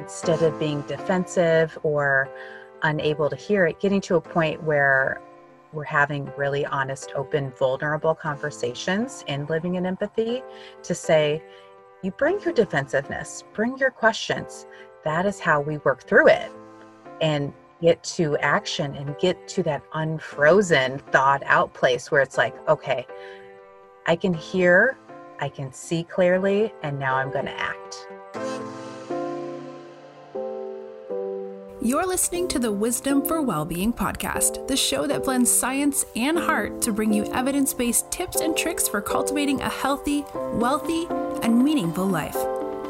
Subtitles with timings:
[0.00, 2.28] instead of being defensive or
[2.82, 5.20] unable to hear it, getting to a point where
[5.72, 10.42] we're having really honest, open, vulnerable conversations in living in empathy
[10.82, 11.42] to say,
[12.02, 14.66] you bring your defensiveness, bring your questions.
[15.04, 16.50] That is how we work through it
[17.20, 22.56] and get to action and get to that unfrozen, thawed out place where it's like,
[22.68, 23.06] okay,
[24.06, 24.98] I can hear,
[25.38, 28.08] I can see clearly, and now I'm going to act.
[31.90, 36.80] You're listening to the Wisdom for Wellbeing podcast, the show that blends science and heart
[36.82, 41.08] to bring you evidence based tips and tricks for cultivating a healthy, wealthy,
[41.42, 42.36] and meaningful life.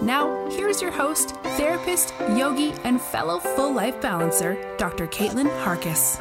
[0.02, 5.06] Now, here's your host, therapist, yogi, and fellow full life balancer, Dr.
[5.06, 6.18] Caitlin Harkis.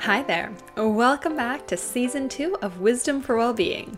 [0.00, 0.52] Hi there.
[0.76, 3.96] Welcome back to season two of Wisdom for Wellbeing.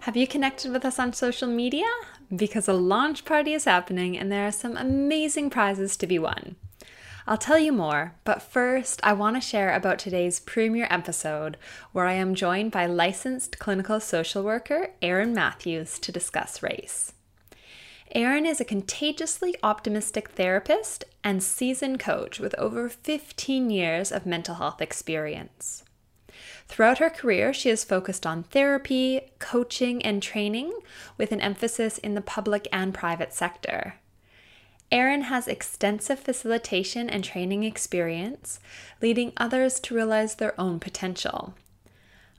[0.00, 1.84] Have you connected with us on social media?
[2.34, 6.56] Because a launch party is happening and there are some amazing prizes to be won.
[7.26, 11.56] I'll tell you more, but first, I want to share about today's premiere episode
[11.92, 17.12] where I am joined by licensed clinical social worker Erin Matthews to discuss race.
[18.12, 24.56] Erin is a contagiously optimistic therapist and seasoned coach with over 15 years of mental
[24.56, 25.84] health experience.
[26.70, 30.72] Throughout her career, she has focused on therapy, coaching, and training
[31.18, 33.96] with an emphasis in the public and private sector.
[34.92, 38.60] Erin has extensive facilitation and training experience,
[39.02, 41.54] leading others to realize their own potential.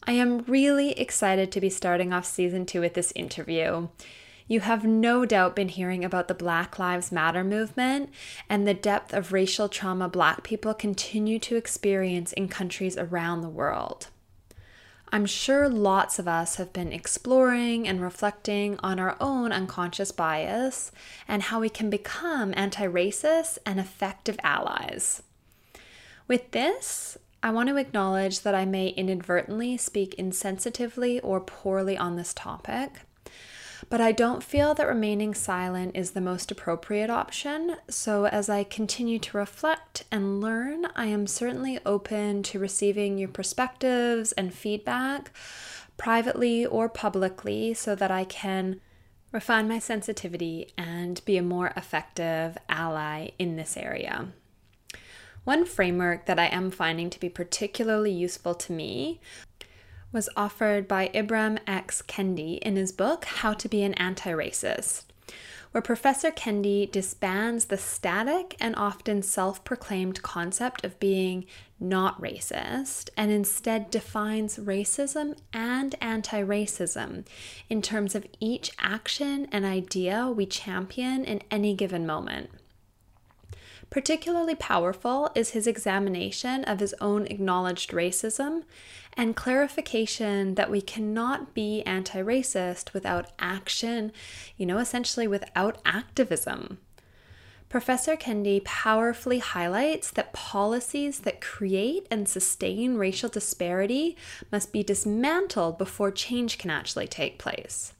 [0.05, 3.89] I am really excited to be starting off season two with this interview.
[4.47, 8.09] You have no doubt been hearing about the Black Lives Matter movement
[8.49, 13.49] and the depth of racial trauma Black people continue to experience in countries around the
[13.49, 14.07] world.
[15.13, 20.93] I'm sure lots of us have been exploring and reflecting on our own unconscious bias
[21.27, 25.21] and how we can become anti racist and effective allies.
[26.29, 32.15] With this, I want to acknowledge that I may inadvertently speak insensitively or poorly on
[32.15, 33.01] this topic.
[33.91, 37.75] But I don't feel that remaining silent is the most appropriate option.
[37.89, 43.27] So, as I continue to reflect and learn, I am certainly open to receiving your
[43.27, 45.33] perspectives and feedback
[45.97, 48.79] privately or publicly so that I can
[49.33, 54.29] refine my sensitivity and be a more effective ally in this area.
[55.43, 59.19] One framework that I am finding to be particularly useful to me
[60.11, 62.01] was offered by Ibram X.
[62.01, 65.03] Kendi in his book, How to Be an Anti Racist,
[65.71, 71.45] where Professor Kendi disbands the static and often self proclaimed concept of being
[71.79, 77.25] not racist and instead defines racism and anti racism
[77.69, 82.49] in terms of each action and idea we champion in any given moment.
[83.91, 88.63] Particularly powerful is his examination of his own acknowledged racism
[89.17, 94.13] and clarification that we cannot be anti racist without action,
[94.55, 96.79] you know, essentially without activism.
[97.67, 104.15] Professor Kendi powerfully highlights that policies that create and sustain racial disparity
[104.53, 107.91] must be dismantled before change can actually take place.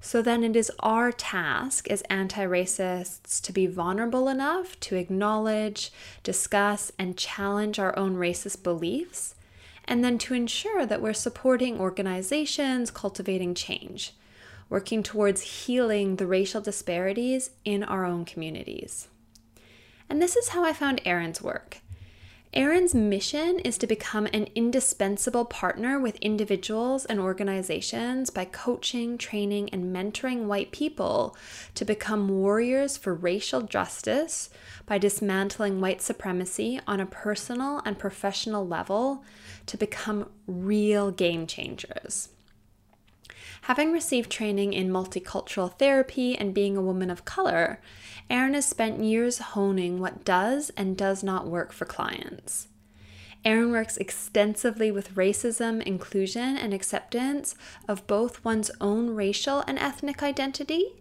[0.00, 5.92] So then it is our task as anti racists to be vulnerable enough to acknowledge,
[6.22, 9.34] discuss, and challenge our own racist beliefs,
[9.86, 14.14] and then to ensure that we're supporting organizations cultivating change,
[14.70, 19.08] working towards healing the racial disparities in our own communities.
[20.08, 21.78] And this is how I found Erin's work.
[22.54, 29.68] Erin's mission is to become an indispensable partner with individuals and organizations by coaching, training,
[29.68, 31.36] and mentoring white people
[31.74, 34.48] to become warriors for racial justice
[34.86, 39.22] by dismantling white supremacy on a personal and professional level
[39.66, 42.30] to become real game changers.
[43.62, 47.80] Having received training in multicultural therapy and being a woman of color,
[48.30, 52.68] Erin has spent years honing what does and does not work for clients.
[53.44, 57.54] Erin works extensively with racism, inclusion, and acceptance
[57.86, 60.96] of both one's own racial and ethnic identity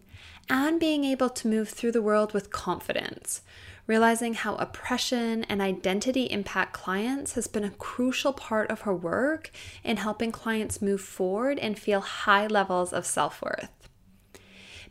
[0.50, 3.42] and being able to move through the world with confidence,
[3.86, 9.52] realizing how oppression and identity impact clients has been a crucial part of her work
[9.84, 13.77] in helping clients move forward and feel high levels of self worth.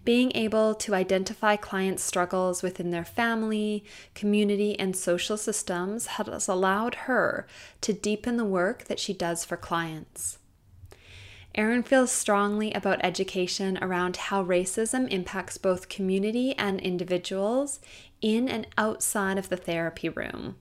[0.06, 6.94] Being able to identify clients' struggles within their family, community, and social systems has allowed
[6.94, 7.44] her
[7.80, 10.38] to deepen the work that she does for clients.
[11.56, 17.80] Erin feels strongly about education around how racism impacts both community and individuals
[18.20, 20.54] in and outside of the therapy room.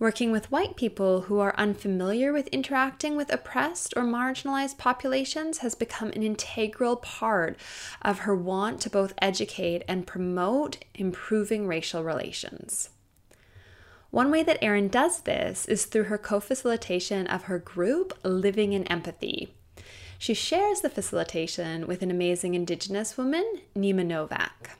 [0.00, 5.74] Working with white people who are unfamiliar with interacting with oppressed or marginalized populations has
[5.74, 7.58] become an integral part
[8.00, 12.88] of her want to both educate and promote improving racial relations.
[14.10, 18.72] One way that Erin does this is through her co facilitation of her group, Living
[18.72, 19.54] in Empathy.
[20.18, 24.79] She shares the facilitation with an amazing Indigenous woman, Nima Novak.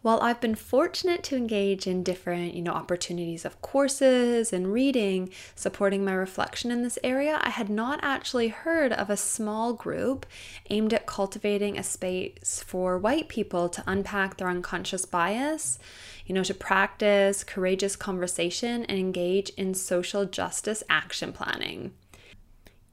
[0.00, 5.30] While I've been fortunate to engage in different, you know, opportunities of courses and reading
[5.56, 10.24] supporting my reflection in this area, I had not actually heard of a small group
[10.70, 15.80] aimed at cultivating a space for white people to unpack their unconscious bias,
[16.26, 21.92] you know, to practice courageous conversation and engage in social justice action planning.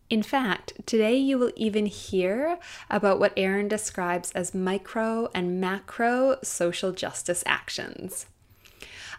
[0.10, 2.60] In fact, today you will even hear
[2.92, 8.28] about what Erin describes as micro and macro social justice actions.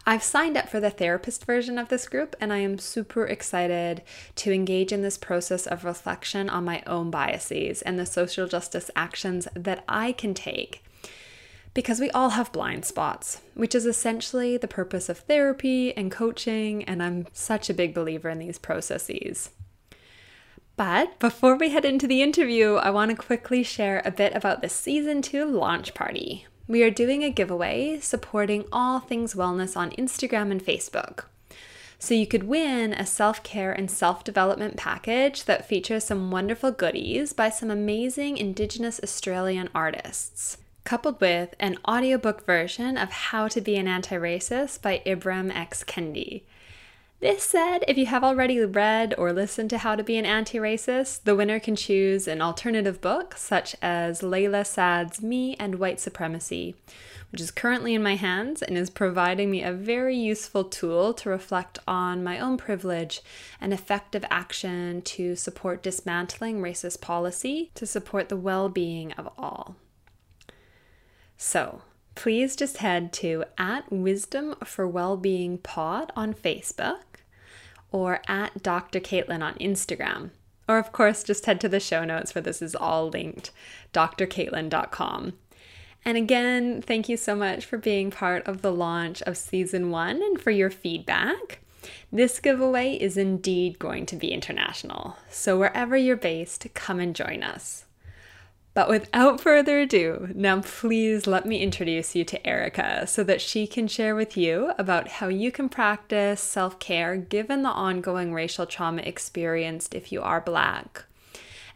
[0.09, 4.03] I've signed up for the therapist version of this group, and I am super excited
[4.37, 8.89] to engage in this process of reflection on my own biases and the social justice
[8.95, 10.85] actions that I can take.
[11.75, 16.85] Because we all have blind spots, which is essentially the purpose of therapy and coaching,
[16.85, 19.51] and I'm such a big believer in these processes.
[20.77, 24.61] But before we head into the interview, I want to quickly share a bit about
[24.61, 26.47] the season two launch party.
[26.69, 31.25] We are doing a giveaway supporting all things wellness on Instagram and Facebook.
[31.99, 36.73] So you could win a self care and self development package that features some wonderful
[36.73, 43.63] goodies by some amazing Indigenous Australian artists, coupled with an audiobook version of How to
[43.63, 45.83] Be an Anti Racist by Ibram X.
[45.85, 46.43] Kendi.
[47.27, 50.59] This said, if you have already read or listened to How to Be an Anti
[50.59, 55.99] Racist, the winner can choose an alternative book, such as Layla Saad's Me and White
[55.99, 56.77] Supremacy,
[57.33, 61.29] which is currently in my hands and is providing me a very useful tool to
[61.29, 63.23] reflect on my own privilege
[63.61, 69.75] and effective action to support dismantling racist policy to support the well being of all.
[71.37, 71.83] So,
[72.15, 77.01] please just head to at Wisdom for Wellbeing Pod on Facebook
[77.91, 79.01] or at Dr.
[79.01, 80.31] Caitlin on Instagram.
[80.69, 83.51] Or, of course, just head to the show notes where this is all linked
[83.93, 85.35] drcaitlin.com.
[86.05, 90.23] And again, thank you so much for being part of the launch of season one
[90.23, 91.61] and for your feedback.
[92.13, 97.43] This giveaway is indeed going to be international, so wherever you're based, come and join
[97.43, 97.86] us.
[98.77, 103.67] But without further ado, now please let me introduce you to Erica so that she
[103.67, 108.67] can share with you about how you can practice self care given the ongoing racial
[108.67, 111.05] trauma experienced if you are Black,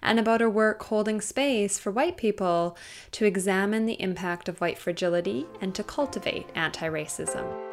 [0.03, 2.77] and about her work holding space for white people
[3.13, 7.70] to examine the impact of white fragility and to cultivate anti racism.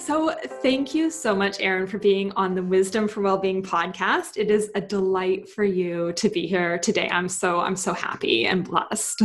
[0.00, 4.38] So, thank you so much, Erin, for being on the Wisdom for Wellbeing podcast.
[4.38, 7.08] It is a delight for you to be here today.
[7.12, 9.22] I'm so I'm so happy and blessed.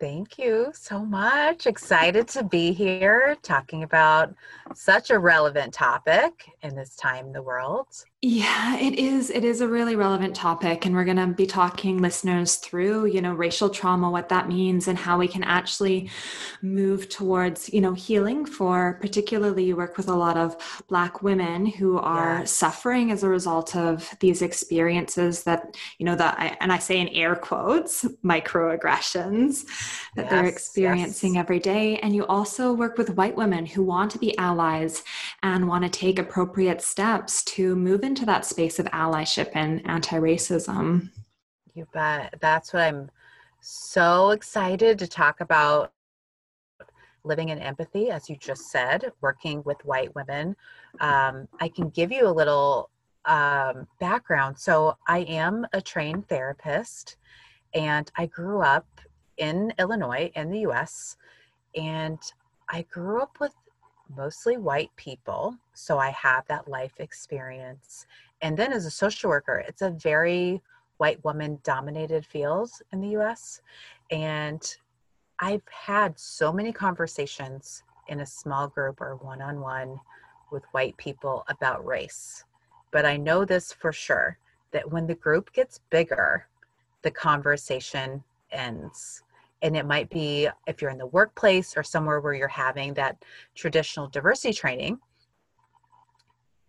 [0.00, 1.66] Thank you so much.
[1.66, 4.34] Excited to be here talking about
[4.74, 6.32] such a relevant topic
[6.62, 7.88] in this time in the world.
[8.26, 9.28] Yeah, it is.
[9.28, 10.86] It is a really relevant topic.
[10.86, 14.88] And we're going to be talking listeners through, you know, racial trauma, what that means,
[14.88, 16.08] and how we can actually
[16.62, 20.56] move towards, you know, healing for particularly you work with a lot of
[20.88, 22.50] Black women who are yes.
[22.50, 27.08] suffering as a result of these experiences that, you know, that, and I say in
[27.08, 29.66] air quotes, microaggressions
[30.16, 31.42] that yes, they're experiencing yes.
[31.42, 31.98] every day.
[31.98, 35.02] And you also work with white women who want to be allies
[35.42, 39.84] and want to take appropriate steps to move in into that space of allyship and
[39.88, 41.10] anti racism.
[41.74, 42.32] You bet.
[42.40, 43.10] That's what I'm
[43.60, 45.92] so excited to talk about
[47.24, 50.54] living in empathy, as you just said, working with white women.
[51.00, 52.88] Um, I can give you a little
[53.24, 54.60] um, background.
[54.60, 57.16] So, I am a trained therapist
[57.74, 58.86] and I grew up
[59.38, 61.16] in Illinois in the US.
[61.74, 62.20] And
[62.68, 63.54] I grew up with
[64.14, 65.56] mostly white people.
[65.74, 68.06] So I have that life experience.
[68.42, 70.62] And then as a social worker, it's a very
[70.98, 73.60] white woman dominated field in the US.
[74.10, 74.62] And
[75.38, 79.98] I've had so many conversations in a small group or one on one
[80.52, 82.44] with white people about race.
[82.90, 84.38] But I know this for sure
[84.70, 86.46] that when the group gets bigger,
[87.02, 89.23] the conversation ends
[89.64, 93.24] and it might be if you're in the workplace or somewhere where you're having that
[93.56, 94.98] traditional diversity training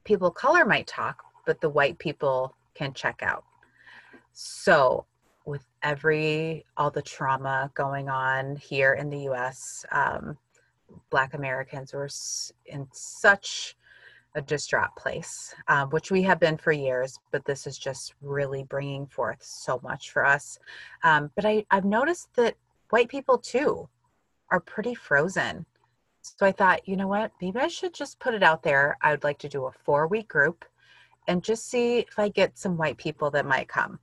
[0.04, 3.44] people of color might talk but the white people can check out
[4.34, 5.06] so
[5.46, 10.38] with every all the trauma going on here in the us um,
[11.12, 12.10] black americans were
[12.66, 13.76] in such
[14.38, 18.64] a distraught place, um, which we have been for years, but this is just really
[18.64, 20.60] bringing forth so much for us.
[21.04, 22.56] Um, but I, I've noticed that
[22.96, 23.90] white people too
[24.52, 25.66] are pretty frozen.
[26.22, 28.98] So I thought, you know what, maybe I should just put it out there.
[29.02, 30.64] I would like to do a four week group
[31.28, 34.00] and just see if I get some white people that might come.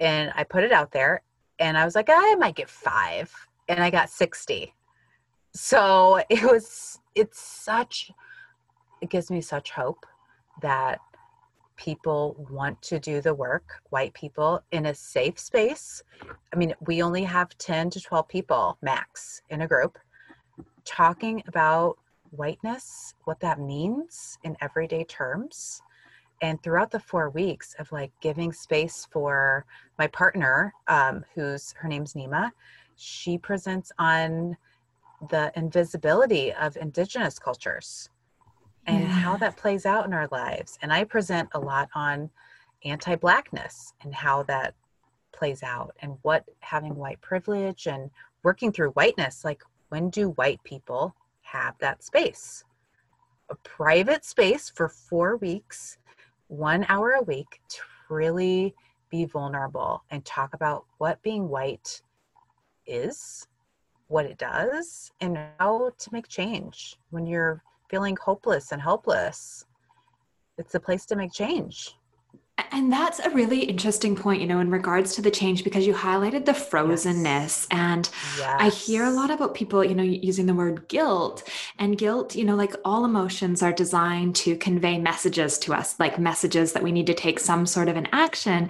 [0.00, 1.22] And I put it out there
[1.58, 3.32] and I was like, I might get five.
[3.70, 4.74] And I got 60.
[5.54, 8.10] So it was, it's such
[9.00, 10.04] it gives me such hope
[10.60, 11.00] that
[11.80, 16.02] people want to do the work, white people, in a safe space.
[16.52, 19.98] I mean, we only have 10 to 12 people max in a group
[20.84, 21.96] talking about
[22.32, 25.80] whiteness, what that means in everyday terms.
[26.42, 29.64] And throughout the four weeks of like giving space for
[29.98, 32.50] my partner, um, who's her name's Nima,
[32.96, 34.54] she presents on
[35.30, 38.10] the invisibility of indigenous cultures
[38.86, 39.08] and yeah.
[39.08, 40.78] how that plays out in our lives.
[40.82, 42.30] And I present a lot on
[42.84, 44.74] anti Blackness and how that
[45.32, 48.10] plays out and what having white privilege and
[48.42, 52.64] working through whiteness like, when do white people have that space?
[53.50, 55.98] A private space for four weeks,
[56.48, 58.74] one hour a week to really
[59.10, 62.02] be vulnerable and talk about what being white
[62.86, 63.48] is,
[64.06, 69.66] what it does, and how to make change when you're feeling hopeless and helpless,
[70.56, 71.96] it's a place to make change.
[72.72, 75.94] And that's a really interesting point, you know, in regards to the change, because you
[75.94, 77.24] highlighted the frozenness.
[77.24, 77.66] Yes.
[77.70, 78.56] And yes.
[78.60, 81.42] I hear a lot about people, you know, using the word guilt.
[81.78, 86.18] And guilt, you know, like all emotions are designed to convey messages to us, like
[86.18, 88.68] messages that we need to take some sort of an action.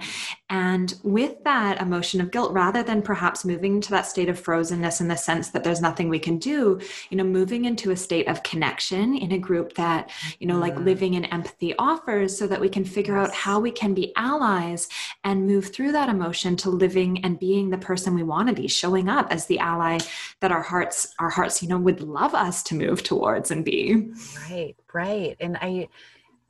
[0.51, 4.99] And with that emotion of guilt, rather than perhaps moving to that state of frozenness
[4.99, 6.77] in the sense that there's nothing we can do,
[7.09, 10.75] you know, moving into a state of connection in a group that, you know, like
[10.75, 10.83] mm.
[10.83, 13.29] living in empathy offers so that we can figure yes.
[13.29, 14.89] out how we can be allies
[15.23, 18.67] and move through that emotion to living and being the person we want to be,
[18.67, 19.99] showing up as the ally
[20.41, 24.11] that our hearts, our hearts, you know, would love us to move towards and be.
[24.49, 25.37] Right, right.
[25.39, 25.87] And I,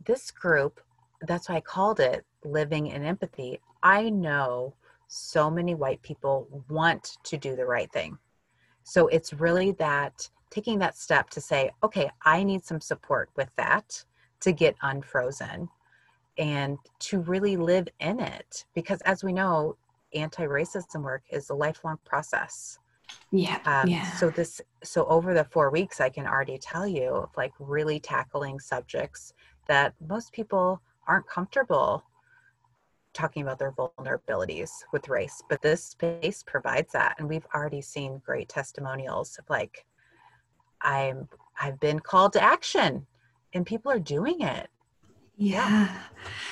[0.04, 0.82] this group,
[1.28, 4.76] that's why I called it living in empathy I know
[5.08, 8.18] so many white people want to do the right thing.
[8.84, 13.50] So it's really that taking that step to say, okay, I need some support with
[13.58, 14.04] that
[14.42, 15.70] to get unfrozen
[16.38, 18.66] and to really live in it.
[18.74, 19.78] Because as we know,
[20.14, 22.80] anti racism work is a lifelong process.
[23.32, 23.60] Yeah.
[23.66, 24.10] Um, yeah.
[24.12, 28.00] So this, so over the four weeks, I can already tell you, of like really
[28.00, 29.34] tackling subjects
[29.68, 32.04] that most people aren't comfortable
[33.14, 38.22] talking about their vulnerabilities with race but this space provides that and we've already seen
[38.26, 39.86] great testimonials of like
[40.82, 41.28] i'm
[41.60, 43.06] i've been called to action
[43.54, 44.70] and people are doing it.
[45.38, 45.98] Yeah, yeah.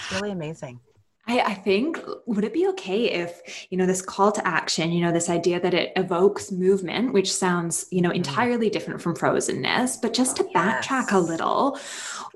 [0.02, 0.80] it's really amazing
[1.30, 5.02] I, I, think would it be okay if you know this call to action you
[5.02, 8.18] know this idea that it evokes movement which sounds you know mm-hmm.
[8.18, 10.88] entirely different from frozenness but just to yes.
[10.88, 11.78] backtrack a little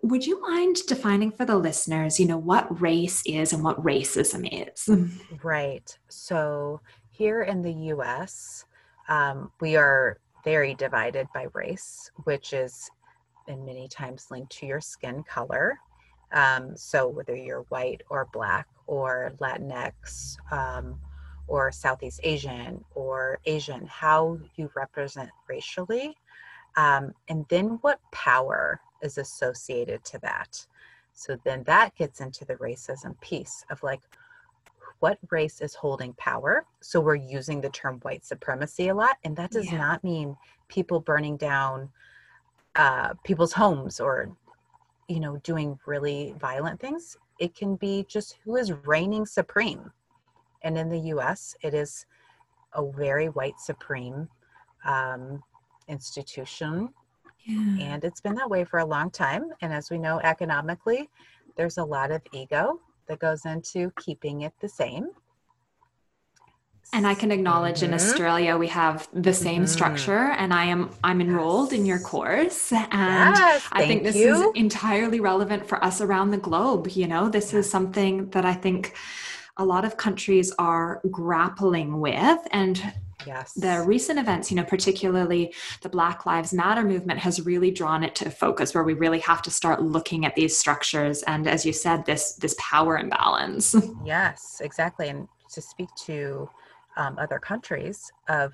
[0.03, 4.47] would you mind defining for the listeners you know what race is and what racism
[4.51, 4.89] is
[5.43, 8.65] right so here in the us
[9.09, 12.89] um, we are very divided by race which is
[13.47, 15.79] and many times linked to your skin color
[16.31, 20.99] um, so whether you're white or black or Latinx um,
[21.47, 26.15] or Southeast Asian or Asian, how you represent racially,
[26.75, 30.65] um, and then what power is associated to that.
[31.13, 34.01] So then that gets into the racism piece of like,
[34.99, 36.65] what race is holding power?
[36.81, 39.77] So we're using the term white supremacy a lot, and that does yeah.
[39.77, 40.37] not mean
[40.69, 41.89] people burning down
[42.75, 44.31] uh, people's homes or
[45.07, 47.17] you know, doing really violent things.
[47.39, 49.91] It can be just who is reigning supreme.
[50.63, 52.05] And in the US, it is
[52.73, 54.29] a very white supreme
[54.85, 55.43] um,
[55.87, 56.93] institution.
[57.45, 57.77] Yeah.
[57.79, 59.51] And it's been that way for a long time.
[59.61, 61.09] And as we know, economically,
[61.57, 65.09] there's a lot of ego that goes into keeping it the same.
[66.91, 67.85] And I can acknowledge mm-hmm.
[67.85, 69.65] in Australia we have the same mm-hmm.
[69.65, 71.79] structure and I am I'm enrolled yes.
[71.79, 74.33] in your course and yes, I think this you.
[74.33, 77.29] is entirely relevant for us around the globe, you know.
[77.29, 78.95] This is something that I think
[79.57, 82.93] a lot of countries are grappling with and
[83.25, 83.53] Yes.
[83.53, 88.15] The recent events, you know, particularly the Black Lives Matter movement has really drawn it
[88.15, 91.73] to focus where we really have to start looking at these structures and as you
[91.73, 93.75] said this this power imbalance.
[94.05, 95.07] Yes, exactly.
[95.09, 96.49] And to speak to
[96.97, 98.53] um, other countries of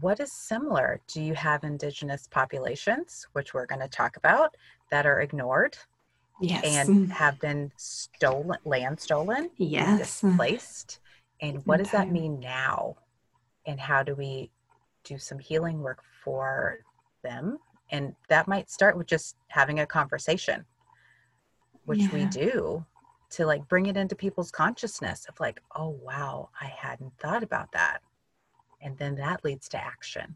[0.00, 1.00] what is similar?
[1.06, 4.56] Do you have indigenous populations, which we're going to talk about,
[4.90, 5.76] that are ignored?
[6.40, 6.64] Yes.
[6.64, 9.98] And have been stolen, land stolen, yes.
[9.98, 10.98] displaced.
[11.40, 12.96] And what does that mean now?
[13.66, 14.50] And how do we
[15.04, 16.78] do some healing work for
[17.22, 17.58] them?
[17.90, 20.64] And that might start with just having a conversation,
[21.84, 22.12] which yeah.
[22.12, 22.84] we do
[23.32, 27.72] to like bring it into people's consciousness of like, oh, wow, I hadn't thought about
[27.72, 28.02] that
[28.82, 30.34] and then that leads to action.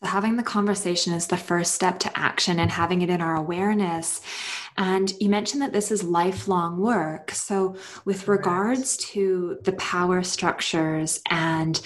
[0.00, 3.36] So, having the conversation is the first step to action and having it in our
[3.36, 4.20] awareness.
[4.76, 7.30] And you mentioned that this is lifelong work.
[7.32, 11.80] So, with regards to the power structures and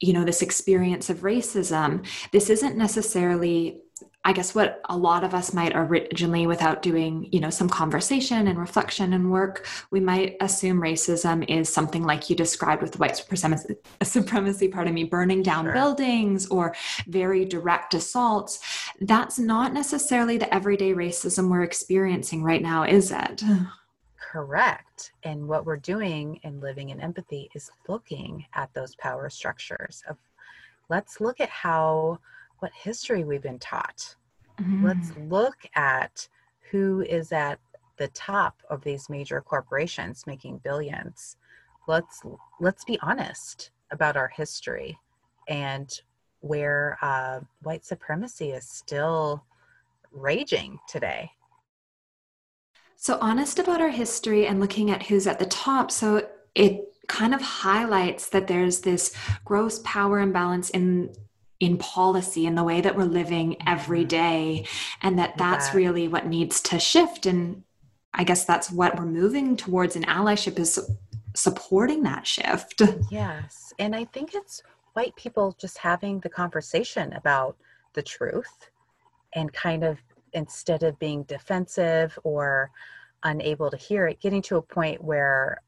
[0.00, 3.82] you know this experience of racism this isn't necessarily
[4.28, 8.46] I guess what a lot of us might originally, without doing, you know, some conversation
[8.46, 13.16] and reflection and work, we might assume racism is something like you described with white
[13.16, 15.72] supremacy, supremacy pardon me, burning down sure.
[15.72, 18.60] buildings or very direct assaults.
[19.00, 23.42] That's not necessarily the everyday racism we're experiencing right now, is it?
[24.18, 25.12] Correct.
[25.22, 30.18] And what we're doing in living in empathy is looking at those power structures of
[30.90, 32.18] let's look at how
[32.60, 34.14] what history we've been taught.
[34.60, 34.84] Mm-hmm.
[34.84, 36.28] Let's look at
[36.70, 37.58] who is at
[37.96, 41.36] the top of these major corporations making billions.
[41.86, 42.22] Let's
[42.60, 44.98] let's be honest about our history
[45.48, 45.90] and
[46.40, 49.44] where uh, white supremacy is still
[50.12, 51.30] raging today.
[52.96, 55.90] So honest about our history and looking at who's at the top.
[55.90, 61.14] So it kind of highlights that there's this gross power imbalance in
[61.60, 64.64] in policy in the way that we're living every mm-hmm.
[65.02, 67.62] and that that's really what needs to shift and
[68.14, 70.78] i guess that's what we're moving towards in allyship is
[71.34, 77.56] supporting that shift yes and i think it's white people just having the conversation about
[77.94, 78.70] the truth
[79.34, 79.98] and kind of
[80.32, 82.70] instead of being defensive or
[83.24, 85.60] unable to hear it getting to a point where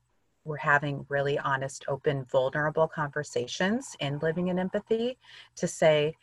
[0.44, 5.18] we're having really honest, open, vulnerable conversations in living in empathy
[5.56, 6.14] to say,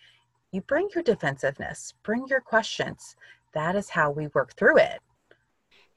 [0.51, 3.15] you bring your defensiveness, bring your questions.
[3.53, 4.99] That is how we work through it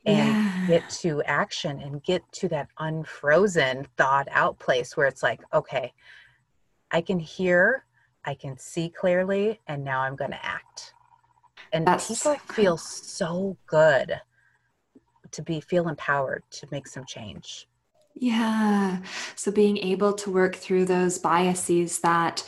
[0.06, 0.66] and yeah.
[0.66, 5.92] get to action and get to that unfrozen, thawed out place where it's like, okay,
[6.90, 7.84] I can hear,
[8.24, 10.94] I can see clearly, and now I'm going to act.
[11.72, 14.20] And That's people feel so good
[15.30, 17.68] to be feel empowered to make some change.
[18.14, 18.98] Yeah.
[19.34, 22.44] So being able to work through those biases that,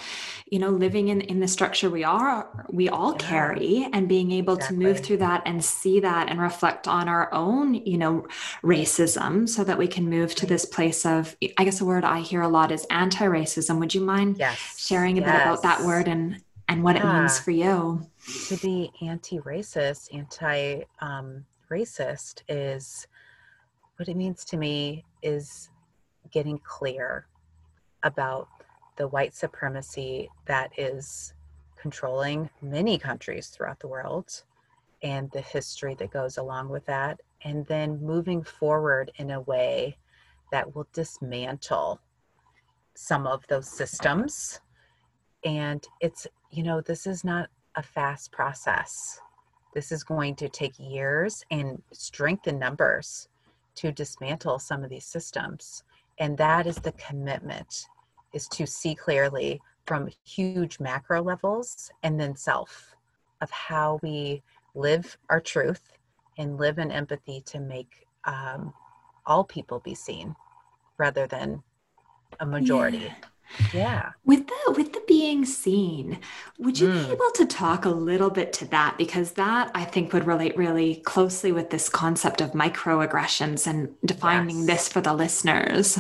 [0.51, 3.19] you know, living in, in the structure we are, we all yeah.
[3.19, 4.77] carry and being able exactly.
[4.77, 8.27] to move through that and see that and reflect on our own, you know,
[8.63, 12.21] racism so that we can move to this place of, I guess a word I
[12.21, 13.79] hear a lot is anti-racism.
[13.79, 14.59] Would you mind yes.
[14.79, 15.31] sharing a yes.
[15.31, 17.17] bit about that word and, and what yeah.
[17.17, 18.07] it means for you?
[18.49, 23.07] To be anti-racist, anti, um, racist is
[23.97, 25.71] what it means to me is
[26.31, 27.27] getting clear
[28.03, 28.49] about
[28.97, 31.35] the white supremacy that is
[31.77, 34.45] controlling many countries throughout the world
[35.03, 39.97] and the history that goes along with that, and then moving forward in a way
[40.53, 42.01] that will dismantle
[42.95, 44.61] some of those systems.
[45.45, 49.19] And it's, you know, this is not a fast process.
[49.75, 53.29] This is going to take years and strength in numbers
[53.75, 55.85] to dismantle some of these systems
[56.19, 57.87] and that is the commitment
[58.33, 62.95] is to see clearly from huge macro levels and then self
[63.41, 64.43] of how we
[64.75, 65.93] live our truth
[66.39, 68.73] and live in empathy to make um,
[69.27, 70.35] all people be seen
[70.99, 71.63] rather than
[72.41, 73.15] a majority yeah.
[73.73, 74.11] Yeah.
[74.25, 76.19] With the with the being seen,
[76.59, 77.07] would you mm.
[77.07, 80.57] be able to talk a little bit to that because that I think would relate
[80.57, 84.67] really closely with this concept of microaggressions and defining yes.
[84.67, 85.99] this for the listeners.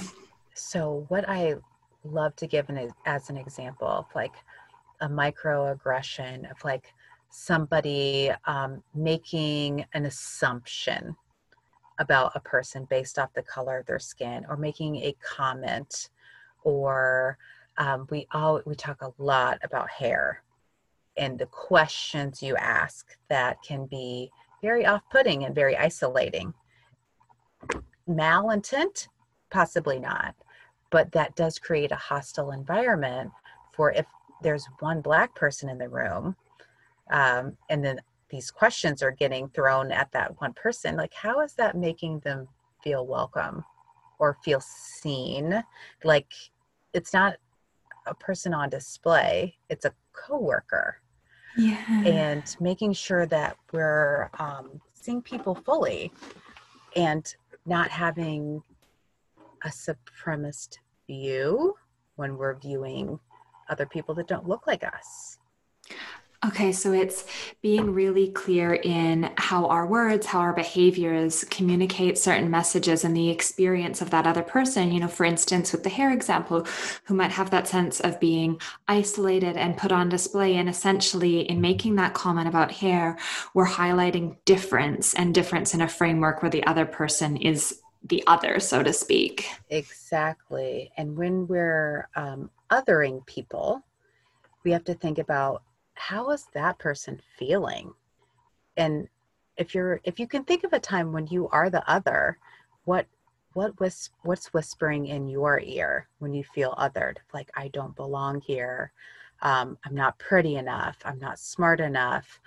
[0.54, 1.56] So what I
[2.04, 4.34] love to give an, as an example of like
[5.00, 6.92] a microaggression of like
[7.30, 11.16] somebody um, making an assumption
[11.98, 16.10] about a person based off the color of their skin or making a comment
[16.64, 17.38] or
[17.79, 20.42] um, we all we talk a lot about hair
[21.16, 24.31] and the questions you ask that can be
[24.62, 26.55] very off-putting and very isolating.
[28.09, 29.09] Malintent?
[29.51, 30.35] Possibly not
[30.92, 33.33] but that does create a hostile environment
[33.72, 34.07] for if
[34.42, 36.37] there's one black person in the room
[37.11, 41.55] um, and then these questions are getting thrown at that one person like how is
[41.55, 42.46] that making them
[42.85, 43.64] feel welcome
[44.22, 45.64] or feel seen
[46.04, 46.32] like
[46.94, 47.35] it's not
[48.06, 51.00] a person on display it's a coworker
[51.56, 56.12] yeah and making sure that we're um, seeing people fully
[56.94, 57.35] and
[57.66, 58.62] not having
[59.64, 61.74] a supremacist view
[62.14, 63.18] when we're viewing
[63.68, 65.38] other people that don't look like us.
[66.44, 67.24] Okay, so it's
[67.61, 73.31] being really clear in how our words, how our behaviors communicate certain messages and the
[73.31, 74.90] experience of that other person.
[74.90, 76.66] You know, for instance, with the hair example,
[77.05, 80.57] who might have that sense of being isolated and put on display.
[80.57, 83.16] And essentially, in making that comment about hair,
[83.55, 88.59] we're highlighting difference and difference in a framework where the other person is the other,
[88.59, 89.46] so to speak.
[89.70, 90.90] Exactly.
[90.96, 93.85] And when we're um, othering people,
[94.64, 95.62] we have to think about
[95.94, 97.92] how is that person feeling?
[98.76, 99.09] And
[99.57, 102.38] if you're if you can think of a time when you are the other,
[102.85, 103.07] what
[103.55, 107.18] what was what's whispering in your ear when you feel othered?
[107.35, 108.92] Like i don't belong here.
[109.42, 110.96] Um, i'm not pretty enough.
[111.05, 112.40] I'm not smart enough.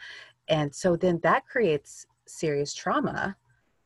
[0.48, 3.36] And so then that creates serious trauma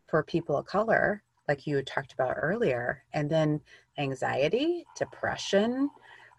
[0.08, 3.60] for people of color like you talked about earlier, and then
[3.98, 5.90] anxiety, depression,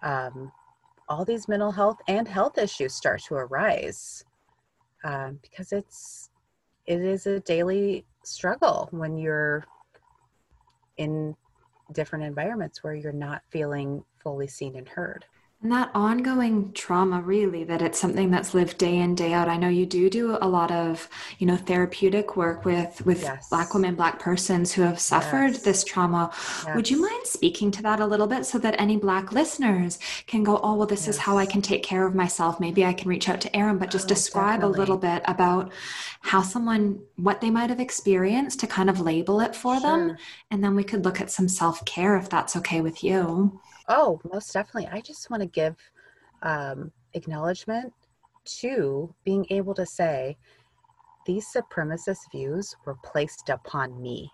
[0.02, 0.52] um,
[1.10, 4.24] all these mental health and health issues start to arise
[5.02, 6.30] um, because it's
[6.86, 9.64] it is a daily struggle when you're
[10.96, 11.34] in
[11.92, 15.24] different environments where you're not feeling fully seen and heard.
[15.62, 19.46] And that ongoing trauma, really, that it's something that's lived day in, day out.
[19.46, 21.06] I know you do do a lot of,
[21.38, 23.50] you know, therapeutic work with with yes.
[23.50, 25.62] Black women, Black persons who have suffered yes.
[25.62, 26.30] this trauma.
[26.64, 26.74] Yes.
[26.74, 30.42] Would you mind speaking to that a little bit so that any Black listeners can
[30.42, 32.58] go, oh, well, this is how I can take care of myself.
[32.58, 34.76] Maybe I can reach out to Erin, but just oh, describe definitely.
[34.76, 35.72] a little bit about
[36.22, 39.82] how someone, what they might have experienced to kind of label it for sure.
[39.82, 40.16] them.
[40.50, 43.60] And then we could look at some self care if that's okay with you.
[43.92, 44.86] Oh, most definitely.
[44.86, 45.74] I just want to give
[46.42, 47.92] um, acknowledgement
[48.60, 50.38] to being able to say
[51.26, 54.30] these supremacist views were placed upon me.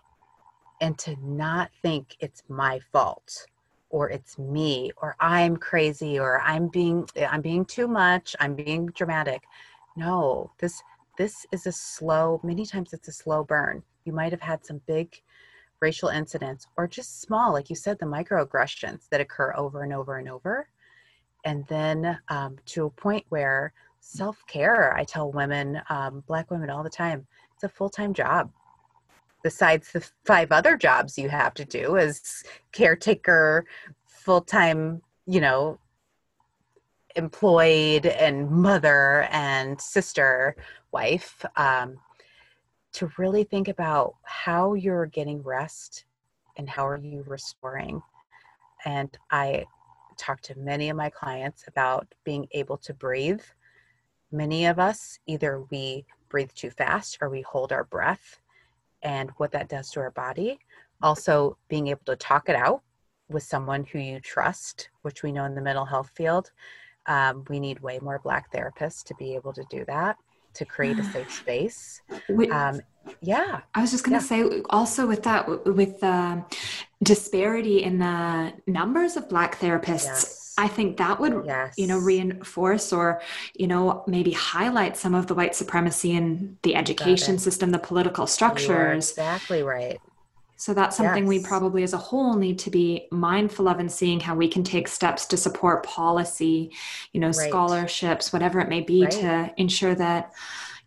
[0.79, 3.47] And to not think it's my fault
[3.89, 8.85] or it's me or i'm crazy or i'm being i'm being too much i'm being
[8.87, 9.41] dramatic.
[9.95, 10.83] No this
[11.17, 13.81] this is a slow many times it's a slow burn.
[14.05, 15.19] You might have had some big
[15.79, 20.17] racial incidents or just small, like you said, the microaggressions that occur over and over
[20.17, 20.67] and over.
[21.45, 26.69] And then um, to a point where self care, I tell women, um, Black women
[26.69, 28.51] all the time, it's a full time job.
[29.43, 33.65] Besides the five other jobs you have to do as caretaker,
[34.07, 35.79] full time, you know,
[37.15, 40.55] employed and mother and sister,
[40.91, 41.45] wife.
[41.55, 41.97] Um,
[42.97, 46.05] to really think about how you're getting rest
[46.55, 48.01] and how are you restoring.
[48.85, 49.65] And I
[50.17, 53.43] talk to many of my clients about being able to breathe.
[54.31, 58.39] Many of us either we breathe too fast or we hold our breath
[59.03, 60.57] and what that does to our body.
[61.03, 62.81] Also, being able to talk it out
[63.29, 66.49] with someone who you trust, which we know in the mental health field.
[67.05, 70.17] Um, we need way more Black therapists to be able to do that
[70.53, 72.01] to create a safe space.
[72.51, 72.81] Um,
[73.21, 73.61] yeah.
[73.73, 74.49] I was just going to yeah.
[74.49, 76.43] say also with that, with the
[77.03, 80.05] disparity in the numbers of Black therapists.
[80.05, 80.43] Yes.
[80.59, 81.75] I think that would, yes.
[81.77, 83.21] you know, reinforce or,
[83.53, 88.25] you know, maybe highlight some of the white supremacy in the education system, the political
[88.25, 89.11] structures.
[89.11, 89.99] exactly right.
[90.57, 91.29] So that's something yes.
[91.29, 94.63] we probably as a whole need to be mindful of and seeing how we can
[94.63, 96.71] take steps to support policy,
[97.13, 97.49] you know, right.
[97.49, 99.11] scholarships, whatever it may be right.
[99.11, 100.33] to ensure that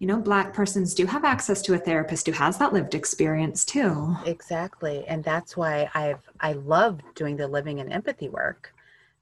[0.01, 3.67] you know black persons do have access to a therapist who has that lived experience
[3.67, 8.73] too exactly and that's why i've i love doing the living and empathy work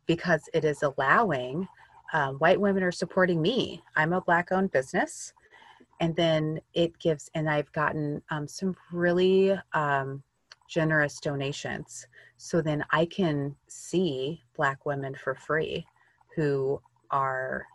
[0.06, 1.66] because it is allowing
[2.12, 5.32] um, white women are supporting me i'm a black owned business
[5.98, 10.22] and then it gives and i've gotten um, some really um,
[10.68, 12.06] generous donations.
[12.36, 15.86] So then I can see Black women for free
[16.36, 17.66] who are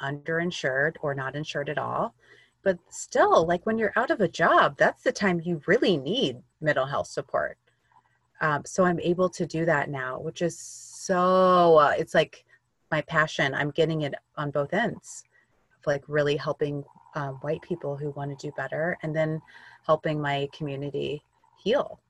[0.00, 2.14] underinsured or not insured at all.
[2.62, 6.38] But still, like when you're out of a job, that's the time you really need
[6.60, 7.58] mental health support.
[8.40, 12.44] Um, so I'm able to do that now, which is so, uh, it's like
[12.90, 13.54] my passion.
[13.54, 15.24] I'm getting it on both ends
[15.78, 19.40] of like really helping um, white people who want to do better and then
[19.86, 21.22] helping my community
[21.62, 22.00] heal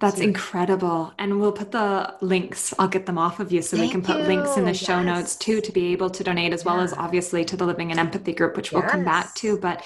[0.00, 1.12] That's incredible.
[1.18, 4.02] And we'll put the links, I'll get them off of you so Thank we can
[4.02, 4.26] put you.
[4.26, 4.78] links in the yes.
[4.78, 6.72] show notes too to be able to donate, as yeah.
[6.72, 8.80] well as obviously to the Living in Empathy group, which yes.
[8.80, 9.58] we'll come back to.
[9.58, 9.84] But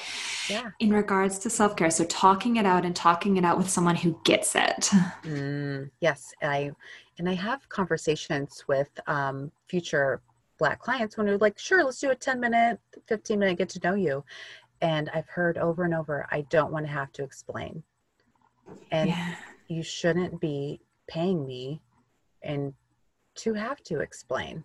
[0.51, 0.71] yeah.
[0.81, 3.97] in regards to self care, so talking it out and talking it out with someone
[3.97, 4.91] who gets it.
[5.23, 6.35] Mm, yes.
[6.43, 6.73] I,
[7.19, 10.21] and I have conversations with um, future
[10.59, 13.81] Black clients when they're like, sure, let's do a 10 minute, 15 minute get to
[13.83, 14.25] know you.
[14.83, 17.83] And I've heard over and over, I don't want to have to explain.
[18.91, 19.35] And yeah
[19.73, 21.81] you shouldn't be paying me
[22.43, 22.73] and
[23.37, 24.65] to have to explain.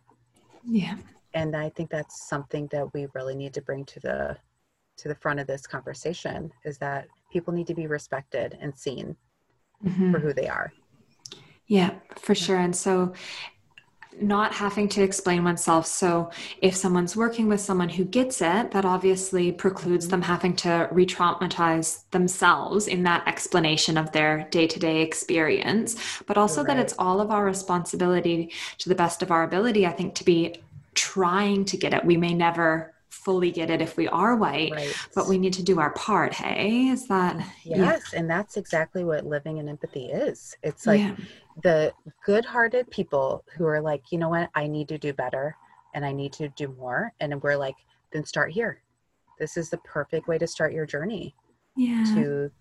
[0.65, 0.97] Yeah.
[1.33, 4.37] And i think that's something that we really need to bring to the
[4.97, 9.15] to the front of this conversation is that people need to be respected and seen
[9.85, 10.11] mm-hmm.
[10.11, 10.71] for who they are.
[11.67, 12.57] Yeah for sure.
[12.57, 13.13] And so
[14.21, 15.85] not having to explain oneself.
[15.85, 20.87] So, if someone's working with someone who gets it, that obviously precludes them having to
[20.91, 26.75] re traumatize themselves in that explanation of their day to day experience, but also right.
[26.75, 30.23] that it's all of our responsibility to the best of our ability, I think, to
[30.23, 30.55] be
[30.93, 32.03] trying to get it.
[32.03, 34.95] We may never fully get it if we are white right.
[35.13, 38.19] but we need to do our part hey is that yes yeah.
[38.19, 41.15] and that's exactly what living in empathy is it's like yeah
[41.63, 41.91] the
[42.25, 44.49] good-hearted people who are like you know what?
[44.55, 45.55] I need to do better
[45.93, 47.75] and i need to do more and we're like
[48.11, 48.81] then start here.
[49.39, 51.35] This is the perfect way to start your journey
[51.75, 52.03] yeah.
[52.15, 52.51] to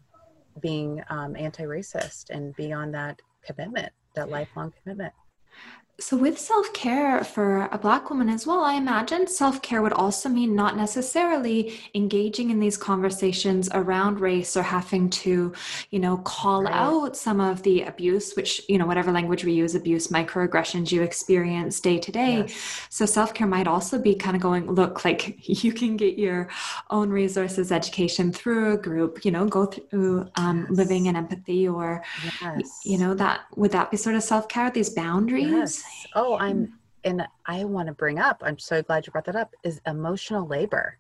[0.61, 5.12] being um, anti-racist and be on that commitment that lifelong commitment
[5.98, 9.94] so, with self care for a Black woman as well, I imagine self care would
[9.94, 15.54] also mean not necessarily engaging in these conversations around race or having to,
[15.90, 16.74] you know, call right.
[16.74, 21.00] out some of the abuse, which, you know, whatever language we use, abuse, microaggressions you
[21.00, 22.44] experience day to day.
[22.46, 22.80] Yes.
[22.90, 26.50] So, self care might also be kind of going, look, like you can get your
[26.90, 30.76] own resources, education through a group, you know, go through um, yes.
[30.76, 32.04] living in empathy or,
[32.42, 32.82] yes.
[32.85, 35.86] you know, that would that be sort of self care, these boundaries?
[36.14, 39.55] Oh, I'm, and I want to bring up, I'm so glad you brought that up,
[39.62, 40.99] is emotional labor.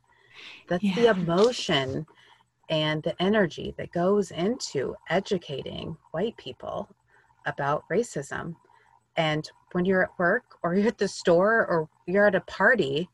[0.68, 0.94] That's yeah.
[0.94, 2.06] the emotion
[2.68, 6.88] and the energy that goes into educating white people
[7.46, 8.56] about racism.
[9.16, 13.08] And when you're at work or you're at the store or you're at a party,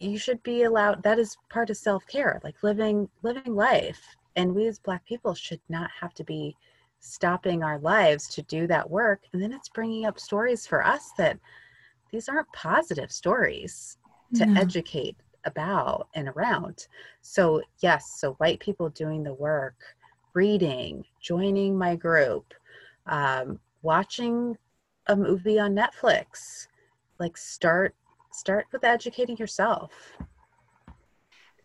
[0.00, 4.66] you should be allowed that is part of self-care like living living life and we
[4.66, 6.56] as black people should not have to be
[7.00, 9.22] stopping our lives to do that work.
[9.32, 11.38] And then it's bringing up stories for us that
[12.12, 13.96] these aren't positive stories
[14.34, 14.60] to no.
[14.60, 16.86] educate about and around.
[17.22, 19.76] So, yes, so white people doing the work,
[20.34, 22.52] reading, joining my group,
[23.06, 24.56] um, watching
[25.06, 26.68] a movie on Netflix,
[27.18, 27.94] like start
[28.32, 30.16] start with educating yourself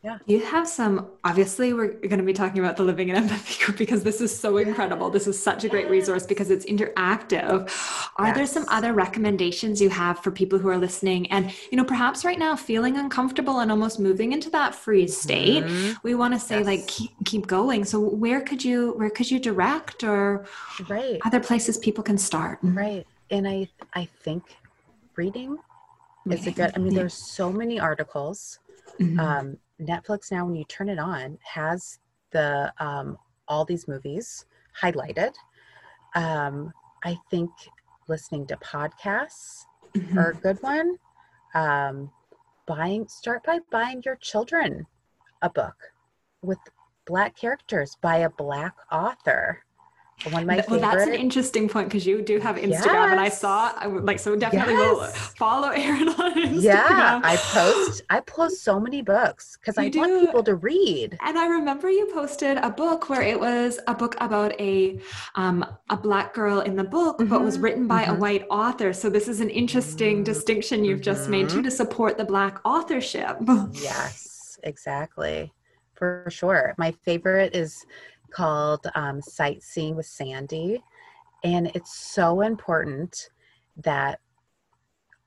[0.06, 0.20] yeah.
[0.28, 3.76] You have some, obviously, we're going to be talking about the Living in Empathy group
[3.76, 5.10] because this is so incredible.
[5.10, 7.68] This is such a great resource because it's interactive.
[8.18, 8.36] Are yes.
[8.36, 12.24] there some other recommendations you have for people who are listening and, you know, perhaps
[12.24, 15.64] right now feeling uncomfortable and almost moving into that freeze state?
[15.64, 15.94] Mm-hmm.
[16.04, 16.68] We want to say, yes.
[16.68, 17.84] like, keep, keep going.
[17.84, 20.46] So, where could you, where could you direct or
[20.88, 21.20] right.
[21.26, 22.60] other places people can start?
[22.62, 23.08] Right.
[23.32, 24.44] And I, I think
[25.16, 25.58] reading,
[26.30, 28.60] is a good, I mean, there's so many articles.
[29.00, 29.20] Mm-hmm.
[29.20, 32.00] Um, Netflix now, when you turn it on, has
[32.32, 34.46] the um, all these movies
[34.82, 35.34] highlighted.
[36.16, 36.72] Um,
[37.04, 37.50] I think
[38.08, 40.18] listening to podcasts mm-hmm.
[40.18, 40.98] are a good one.
[41.54, 42.12] Um,
[42.66, 44.86] buying start by buying your children
[45.42, 45.76] a book
[46.42, 46.58] with
[47.06, 49.65] black characters by a black author
[50.24, 53.12] one of my well, that's an interesting point because you do have Instagram, yes.
[53.12, 54.96] and I saw I would like so definitely yes.
[54.96, 56.62] will follow Erin on Instagram.
[56.64, 60.00] Yeah, I post I post so many books because I do.
[60.00, 61.18] want people to read.
[61.22, 65.00] And I remember you posted a book where it was a book about a
[65.36, 67.30] um, a black girl in the book, mm-hmm.
[67.30, 68.16] but was written by mm-hmm.
[68.16, 68.94] a white author.
[68.94, 70.24] So this is an interesting mm-hmm.
[70.24, 71.66] distinction you've just made too mm-hmm.
[71.66, 73.38] to support the black authorship.
[73.74, 75.52] yes, exactly,
[75.94, 76.74] for sure.
[76.78, 77.86] My favorite is
[78.36, 80.84] called um, Sightseeing with Sandy.
[81.44, 83.30] And it's so important
[83.78, 84.20] that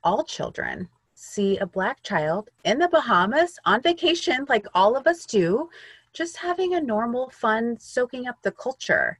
[0.05, 5.27] all children see a Black child in the Bahamas on vacation, like all of us
[5.27, 5.69] do,
[6.13, 9.19] just having a normal, fun, soaking up the culture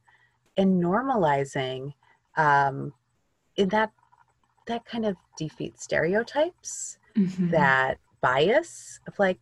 [0.57, 1.93] and normalizing
[2.37, 2.93] um,
[3.55, 3.91] in that
[4.67, 7.49] that kind of defeats stereotypes mm-hmm.
[7.49, 9.39] that bias of like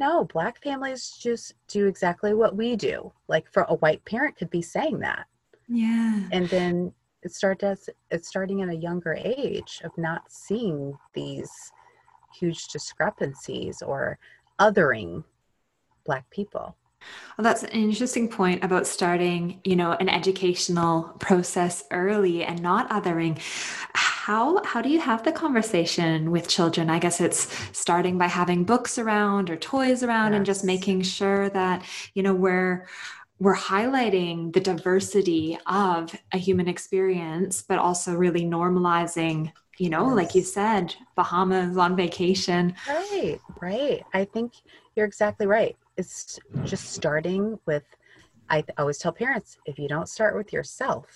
[0.00, 3.12] no, black families just do exactly what we do.
[3.28, 5.26] Like for a white parent could be saying that.
[5.68, 6.22] Yeah.
[6.32, 11.50] And then it starts it's starting at a younger age of not seeing these
[12.34, 14.18] huge discrepancies or
[14.58, 15.22] othering
[16.06, 16.76] black people.
[17.36, 22.88] Well, that's an interesting point about starting, you know, an educational process early and not
[22.90, 23.38] othering.
[24.26, 26.90] How how do you have the conversation with children?
[26.90, 30.36] I guess it's starting by having books around or toys around yes.
[30.36, 32.86] and just making sure that, you know, we're
[33.38, 40.16] we're highlighting the diversity of a human experience, but also really normalizing, you know, yes.
[40.16, 42.74] like you said, Bahamas on vacation.
[42.86, 44.02] Right, right.
[44.12, 44.52] I think
[44.94, 47.84] you're exactly right it's just starting with
[48.48, 51.06] I always tell parents if you don't start with yourself,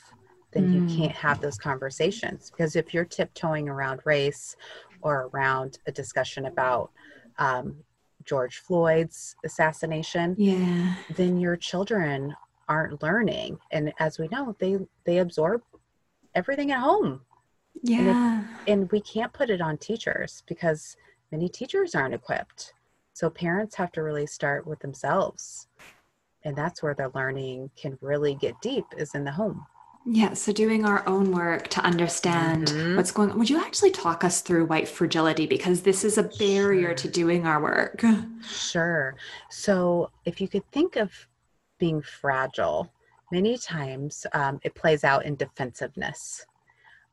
[0.54, 0.90] then mm.
[0.90, 2.50] you can't have those conversations.
[2.50, 4.56] Because if you're tiptoeing around race
[5.02, 6.90] or around a discussion about
[7.38, 7.76] um,
[8.24, 12.34] George Floyd's assassination, yeah, then your children
[12.68, 13.58] aren't learning.
[13.72, 15.62] And as we know, they they absorb
[16.34, 17.20] everything at home.
[17.82, 20.96] Yeah, and, if, and we can't put it on teachers because
[21.30, 22.72] many teachers aren't equipped
[23.14, 25.68] so parents have to really start with themselves.
[26.42, 29.64] And that's where the learning can really get deep is in the home.
[30.06, 32.96] Yeah, so doing our own work to understand mm-hmm.
[32.96, 33.38] what's going on.
[33.38, 35.46] Would you actually talk us through white fragility?
[35.46, 36.94] Because this is a barrier sure.
[36.94, 38.02] to doing our work.
[38.46, 39.14] Sure.
[39.50, 41.10] So if you could think of
[41.78, 42.92] being fragile,
[43.32, 46.44] many times um, it plays out in defensiveness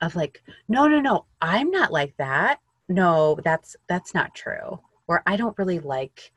[0.02, 2.60] of like, no, no, no, I'm not like that.
[2.90, 4.80] No, that's that's not true
[5.12, 6.32] or I don't really like.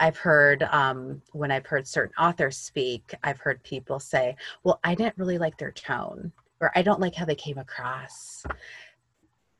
[0.00, 4.94] I've heard um, when I've heard certain authors speak, I've heard people say, "Well, I
[4.94, 8.44] didn't really like their tone," or "I don't like how they came across."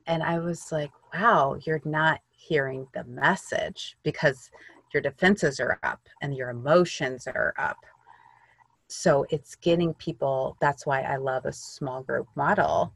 [0.07, 4.51] And I was like, "Wow, you're not hearing the message because
[4.94, 7.79] your defenses are up and your emotions are up."
[8.88, 10.57] So it's getting people.
[10.61, 12.94] That's why I love a small group model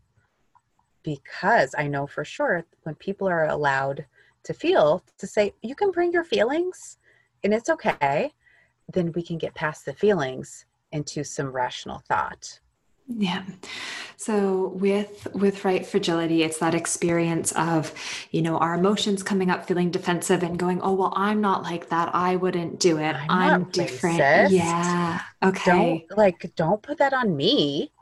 [1.02, 4.06] because I know for sure when people are allowed
[4.44, 6.98] to feel to say you can bring your feelings
[7.44, 8.32] and it's okay
[8.92, 12.60] then we can get past the feelings into some rational thought.
[13.08, 13.42] Yeah.
[14.16, 17.92] So with with white fragility it's that experience of
[18.30, 21.88] you know our emotions coming up feeling defensive and going oh well i'm not like
[21.88, 22.14] that.
[22.14, 23.16] I wouldn't do it.
[23.28, 24.20] I'm, I'm different.
[24.20, 24.50] racist.
[24.50, 25.20] yeah.
[25.42, 26.06] Okay.
[26.08, 27.92] Don't, like don't put that on me.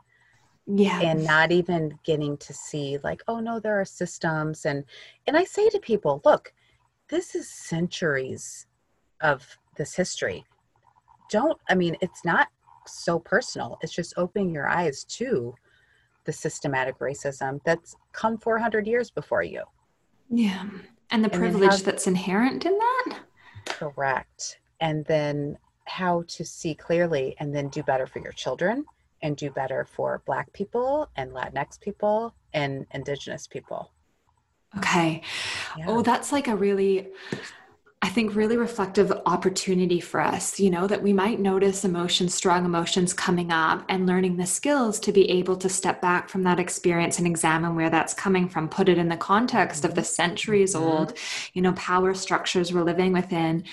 [0.67, 1.01] Yeah.
[1.01, 4.65] And not even getting to see like oh no there are systems.
[4.65, 4.85] And
[5.25, 6.53] and i say to people look
[7.09, 8.67] this is centuries
[9.21, 10.45] of this history
[11.29, 12.47] don't i mean it's not
[12.87, 15.53] so personal it's just opening your eyes to
[16.25, 19.63] the systematic racism that's come 400 years before you
[20.29, 20.65] yeah
[21.09, 23.19] and the and privilege how, that's inherent in that
[23.65, 28.85] correct and then how to see clearly and then do better for your children
[29.21, 33.91] and do better for Black people and Latinx people and Indigenous people.
[34.77, 35.21] Okay.
[35.23, 35.85] Oh, yeah.
[35.87, 37.09] Oh, that's like a really
[38.03, 42.65] I think really reflective opportunity for us, you know, that we might notice emotions, strong
[42.65, 46.59] emotions coming up and learning the skills to be able to step back from that
[46.59, 50.73] experience and examine where that's coming from, put it in the context of the centuries
[50.73, 50.83] mm-hmm.
[50.83, 51.13] old,
[51.53, 53.63] you know, power structures we're living within,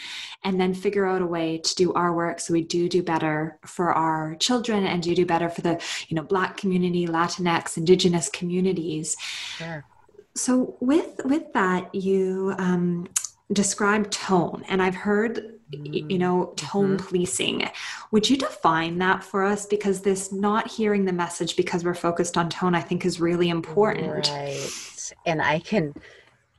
[0.45, 3.59] and then figure out a way to do our work so we do do better
[3.65, 8.29] for our children and do do better for the, you know, Black community, Latinx, Indigenous
[8.29, 9.17] communities.
[9.57, 9.87] Sure.
[10.35, 13.09] So with with that, you um,
[13.53, 17.07] describe tone and i've heard you know tone mm-hmm.
[17.07, 17.69] policing.
[18.11, 19.67] Would you define that for us?
[19.67, 23.51] Because this not hearing the message because we're focused on tone i think is really
[23.51, 24.29] important.
[24.29, 25.13] Right.
[25.27, 25.95] And i can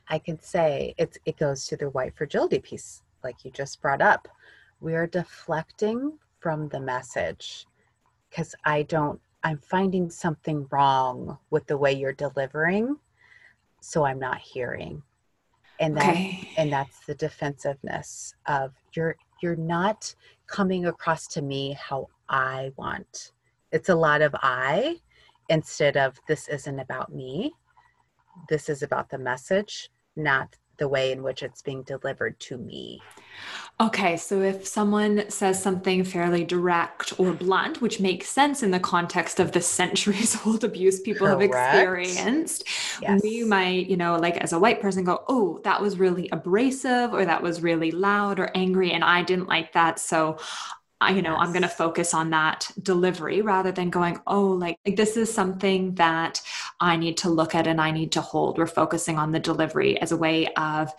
[0.08, 4.02] i can say it's it goes to the white fragility piece like you just brought
[4.02, 4.28] up.
[4.80, 7.66] We are deflecting from the message
[8.30, 12.96] because i don't i'm finding something wrong with the way you're delivering
[13.82, 15.02] so i'm not hearing
[15.80, 16.48] and that okay.
[16.56, 20.14] and that's the defensiveness of you're you're not
[20.46, 23.32] coming across to me how i want
[23.72, 24.96] it's a lot of i
[25.48, 27.52] instead of this isn't about me
[28.48, 33.00] this is about the message not the way in which it's being delivered to me
[33.80, 38.80] Okay, so if someone says something fairly direct or blunt, which makes sense in the
[38.80, 41.54] context of the centuries old abuse people Correct.
[41.54, 42.64] have experienced,
[43.00, 43.22] yes.
[43.22, 47.14] we might, you know, like as a white person go, oh, that was really abrasive
[47.14, 49.98] or that was really loud or angry and I didn't like that.
[49.98, 50.36] So
[51.00, 51.40] I, you know, yes.
[51.40, 55.32] I'm going to focus on that delivery rather than going, oh, like, like this is
[55.32, 56.42] something that
[56.80, 58.58] I need to look at and I need to hold.
[58.58, 60.92] We're focusing on the delivery as a way of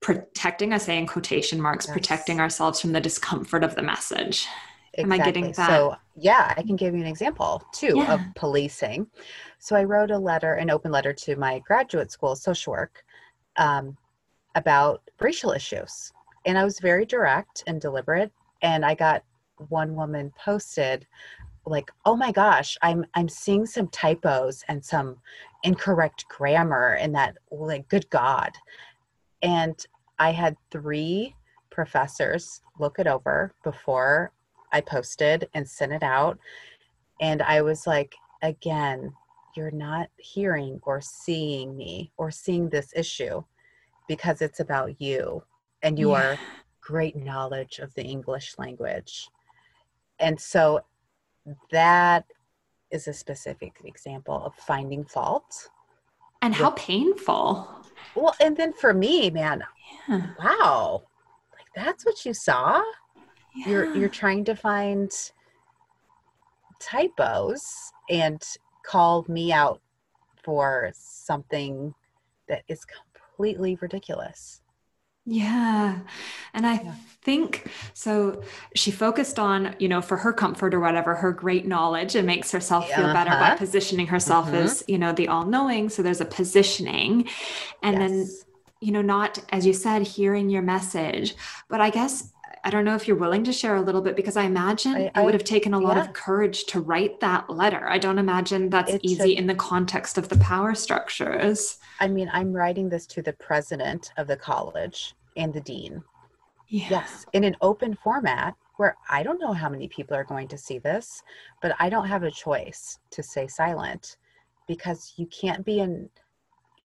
[0.00, 1.94] protecting, I say in quotation marks, yes.
[1.94, 4.46] protecting ourselves from the discomfort of the message.
[4.92, 5.02] Exactly.
[5.02, 5.68] Am I getting that?
[5.68, 8.14] So, yeah, I can give you an example too yeah.
[8.14, 9.06] of policing.
[9.58, 13.04] So, I wrote a letter, an open letter to my graduate school, social work,
[13.56, 13.96] um,
[14.54, 16.12] about racial issues.
[16.46, 18.30] And I was very direct and deliberate
[18.64, 19.22] and I got
[19.68, 21.06] one woman posted
[21.66, 25.16] like, "Oh my gosh, I'm I'm seeing some typos and some
[25.62, 28.52] incorrect grammar in that like good god."
[29.42, 29.84] And
[30.18, 31.34] I had 3
[31.70, 34.32] professors look it over before
[34.72, 36.38] I posted and sent it out.
[37.20, 39.12] And I was like, again,
[39.56, 43.42] you're not hearing or seeing me or seeing this issue
[44.08, 45.42] because it's about you
[45.82, 46.36] and your yeah.
[46.80, 49.28] great knowledge of the English language.
[50.18, 50.80] And so
[51.70, 52.24] that
[52.90, 55.68] is a specific example of finding fault.
[56.42, 57.68] And how with, painful.
[58.14, 59.62] Well, and then for me, man,
[60.08, 60.26] yeah.
[60.38, 61.02] wow,
[61.52, 62.82] like that's what you saw.
[63.56, 63.68] Yeah.
[63.68, 65.10] You're you're trying to find
[66.80, 68.42] typos and
[68.84, 69.80] called me out
[70.42, 71.94] for something
[72.48, 74.60] that is completely ridiculous.
[75.26, 76.00] Yeah.
[76.52, 76.94] And I yeah.
[77.22, 78.42] think so.
[78.74, 82.50] She focused on, you know, for her comfort or whatever, her great knowledge and makes
[82.50, 83.14] herself feel uh-huh.
[83.14, 83.56] better by uh-huh.
[83.56, 84.56] positioning herself mm-hmm.
[84.56, 85.88] as, you know, the all knowing.
[85.88, 87.28] So there's a positioning.
[87.82, 88.10] And yes.
[88.10, 88.28] then,
[88.80, 91.34] you know, not, as you said, hearing your message.
[91.70, 92.33] But I guess
[92.64, 95.10] I don't know if you're willing to share a little bit because I imagine I,
[95.14, 96.04] I, it would have taken a lot yeah.
[96.04, 97.86] of courage to write that letter.
[97.86, 101.76] I don't imagine that's it's easy a, in the context of the power structures.
[102.00, 106.02] I mean, I'm writing this to the president of the college and the dean.
[106.68, 106.86] Yeah.
[106.88, 110.58] Yes, in an open format where I don't know how many people are going to
[110.58, 111.22] see this,
[111.60, 114.16] but I don't have a choice to stay silent
[114.66, 116.08] because you can't be an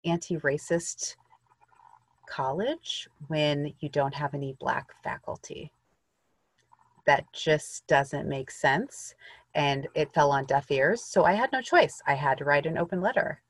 [0.05, 1.15] anti racist
[2.29, 5.73] college when you don't have any black faculty.
[7.07, 9.15] That just doesn't make sense.
[9.55, 11.03] And it fell on deaf ears.
[11.03, 12.03] So I had no choice.
[12.07, 13.41] I had to write an open letter.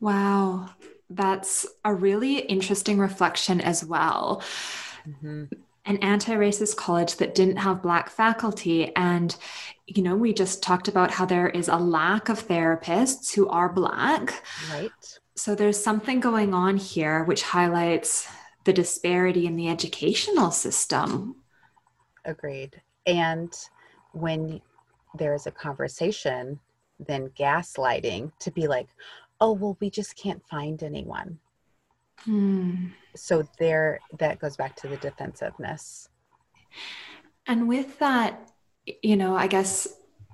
[0.00, 0.70] Wow.
[1.10, 4.42] That's a really interesting reflection as well.
[5.06, 5.44] Mm-hmm.
[5.84, 8.94] An anti racist college that didn't have Black faculty.
[8.94, 9.34] And,
[9.86, 13.68] you know, we just talked about how there is a lack of therapists who are
[13.68, 14.42] Black.
[14.72, 15.18] Right.
[15.34, 18.28] So there's something going on here which highlights
[18.64, 21.36] the disparity in the educational system.
[22.24, 22.80] Agreed.
[23.06, 23.52] And
[24.12, 24.60] when
[25.14, 26.60] there's a conversation,
[27.00, 28.88] then gaslighting to be like,
[29.40, 31.38] oh, well, we just can't find anyone.
[32.24, 32.88] Hmm.
[33.16, 36.08] So there, that goes back to the defensiveness.
[37.46, 38.52] And with that,
[39.02, 39.88] you know, I guess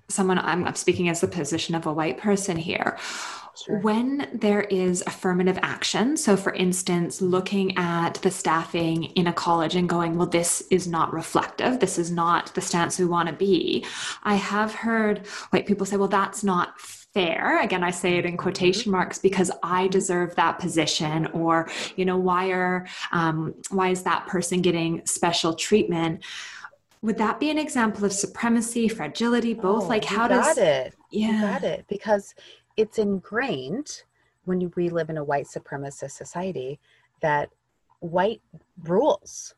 [0.09, 2.99] someone I'm, I'm speaking as the position of a white person here
[3.65, 3.79] Sure.
[3.79, 9.75] When there is affirmative action, so for instance, looking at the staffing in a college
[9.75, 13.35] and going, well, this is not reflective, this is not the stance we want to
[13.35, 13.85] be,
[14.23, 16.81] I have heard white people say, well, that's not
[17.15, 17.61] fair.
[17.63, 18.43] Again i say it in mm-hmm.
[18.43, 24.03] quotation marks because i deserve that position or you know why are um, why is
[24.03, 26.23] that person getting special treatment?
[27.03, 29.85] Would that be an example of supremacy fragility both?
[29.85, 30.95] Oh, like how does it.
[31.11, 31.33] Yeah.
[31.33, 32.35] you got it because
[32.79, 34.05] it's ingrained
[34.45, 36.79] when we live in a white supremacist society
[37.21, 37.51] that
[37.99, 38.41] white
[38.85, 39.57] rules.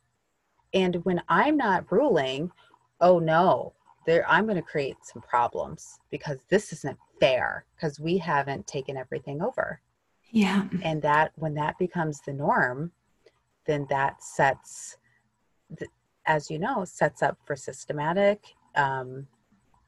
[0.73, 2.51] And when I'm not ruling,
[3.01, 3.75] oh no,
[4.07, 8.97] there I'm going to create some problems because this isn't fair because we haven't taken
[8.97, 9.81] everything over.
[10.31, 10.65] Yeah.
[10.83, 12.91] And that when that becomes the norm,
[13.67, 14.97] then that sets,
[15.79, 15.87] the,
[16.25, 18.43] as you know, sets up for systematic
[18.77, 19.27] um,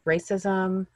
[0.06, 0.86] racism,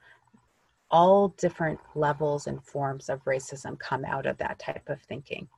[0.90, 5.48] all different levels and forms of racism come out of that type of thinking.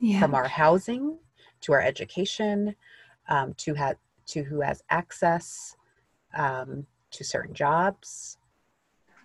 [0.00, 0.20] Yeah.
[0.20, 1.18] from our housing
[1.60, 2.76] to our education
[3.28, 3.94] um, to, ha-
[4.26, 5.76] to who has access
[6.36, 8.38] um, to certain jobs.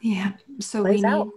[0.01, 0.32] Yeah.
[0.60, 1.32] So we need,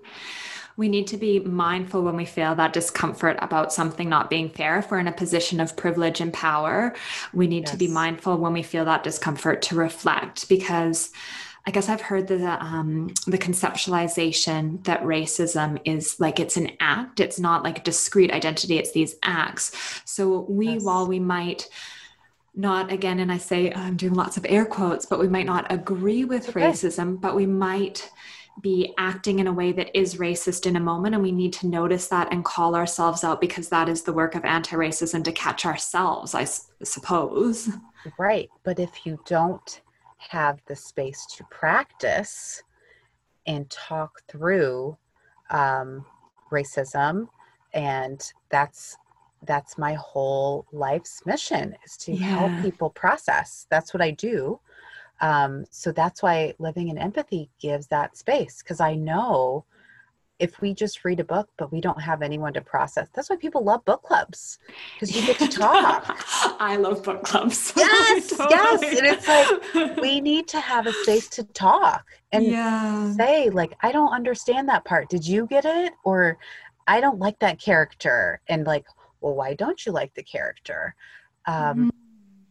[0.77, 4.79] we need to be mindful when we feel that discomfort about something not being fair.
[4.79, 6.95] If we're in a position of privilege and power
[7.33, 7.71] we need yes.
[7.73, 11.13] to be mindful when we feel that discomfort to reflect because
[11.67, 17.19] I guess I've heard the um, the conceptualization that racism is like it's an act.
[17.19, 18.79] It's not like a discrete identity.
[18.79, 19.73] It's these acts.
[20.05, 20.83] So we, yes.
[20.85, 21.69] while we might
[22.55, 25.71] not again, and I say I'm doing lots of air quotes, but we might not
[25.73, 26.61] agree with okay.
[26.61, 28.09] racism, but we might
[28.61, 31.67] be acting in a way that is racist in a moment and we need to
[31.67, 35.67] notice that and call ourselves out because that is the work of anti-racism to catch
[35.67, 37.69] ourselves i s- suppose
[38.19, 39.83] right but if you don't
[40.19, 42.63] have the space to practice
[43.47, 44.97] and talk through
[45.51, 46.05] um,
[46.51, 47.29] racism.
[47.73, 48.97] And that's
[49.43, 52.27] that's my whole life's mission is to yeah.
[52.27, 53.67] help people process.
[53.71, 54.59] That's what i do.
[55.21, 59.65] Um, so that's why living in empathy gives that space because i know
[60.39, 63.09] if we just read a book but we don't have anyone to process.
[63.15, 64.59] That's why people love book clubs
[64.95, 66.05] because you get to talk.
[66.61, 67.73] I love book clubs.
[67.87, 68.49] Yes totally.
[68.51, 73.13] yes and it's like we need to have a space to talk and yeah.
[73.13, 75.09] say like i don't understand that part.
[75.09, 75.93] Did you get it?
[76.05, 76.39] Or
[76.87, 78.41] i don't like that character.
[78.49, 78.87] And like
[79.21, 80.95] well why don't you like the character?
[81.47, 81.89] Um mm-hmm.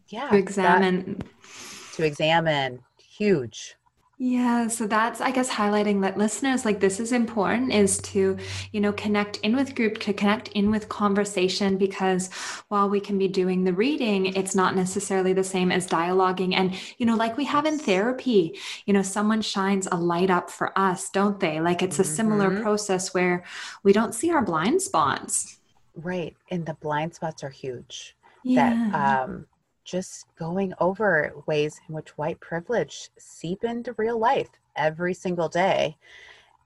[0.08, 1.18] yeah to examine.
[1.18, 2.80] that, to examine.
[2.98, 3.76] Huge
[4.18, 8.38] yeah, so that's I guess highlighting that listeners like this is important is to,
[8.72, 12.30] you know, connect in with group, to connect in with conversation because
[12.70, 16.80] while we can be doing the reading, it's not necessarily the same as dialoguing and,
[16.98, 20.78] you know, like we have in therapy, you know, someone shines a light up for
[20.80, 21.60] us, don't they?
[21.60, 22.16] Like it's a mm-hmm.
[22.16, 23.44] similar process where
[23.84, 25.60] we don't see our blind spots.
[25.94, 26.38] Right.
[26.50, 28.16] And the blind spots are huge.
[28.46, 28.90] Yeah.
[28.92, 29.48] That um
[29.86, 35.96] just going over ways in which white privilege seep into real life every single day.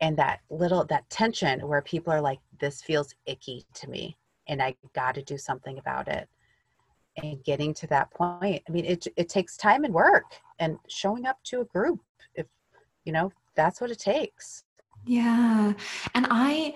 [0.02, 4.18] And that little that tension where people are like this feels icky to me
[4.48, 6.28] and i got to do something about it.
[7.22, 10.24] And getting to that point i mean it it takes time and work
[10.60, 12.00] and showing up to a group
[12.36, 12.46] if
[13.04, 14.64] you know that's what it takes.
[15.06, 15.74] Yeah.
[16.16, 16.74] And i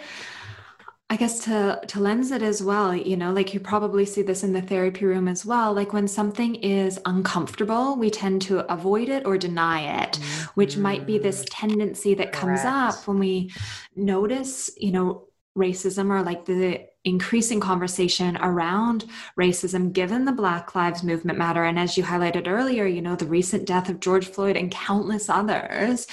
[1.10, 4.44] I guess to to lens it as well, you know, like you probably see this
[4.44, 5.74] in the therapy room as well.
[5.74, 10.44] Like when something is uncomfortable, we tend to avoid it or deny it, mm-hmm.
[10.56, 11.68] which might be this mm-hmm.
[11.68, 12.98] tendency that comes Correct.
[12.98, 13.52] up when we
[13.96, 19.06] notice, you know, racism or like the increasing conversation around
[19.38, 21.64] racism given the black lives movement matter.
[21.66, 25.30] And as you highlighted earlier you know the recent death of george floyd and countless
[25.30, 26.08] others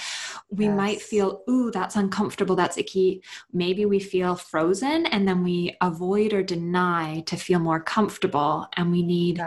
[0.49, 0.77] we yes.
[0.77, 3.23] might feel ooh that's uncomfortable that's icky.
[3.53, 8.91] Maybe we feel frozen and then we avoid or deny to feel more comfortable and
[8.91, 9.41] we need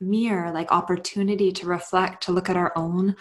[0.00, 3.14] mirror like opportunity to reflect to look at our own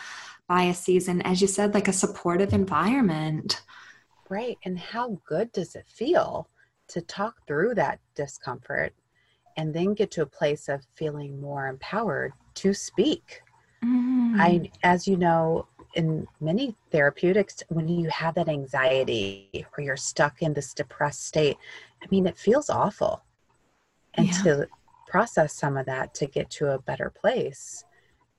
[0.47, 3.61] biases and as you said like a supportive environment.
[4.29, 6.47] Right and how good does it feel
[6.89, 8.93] to talk through that discomfort
[9.57, 13.41] and then get to a place of feeling more empowered to speak.
[13.83, 14.39] Mm.
[14.39, 20.41] I, as you know, in many therapeutics, when you have that anxiety or you're stuck
[20.41, 21.57] in this depressed state,
[22.01, 23.23] I mean, it feels awful.
[24.15, 24.43] And yeah.
[24.43, 24.67] to
[25.07, 27.83] process some of that to get to a better place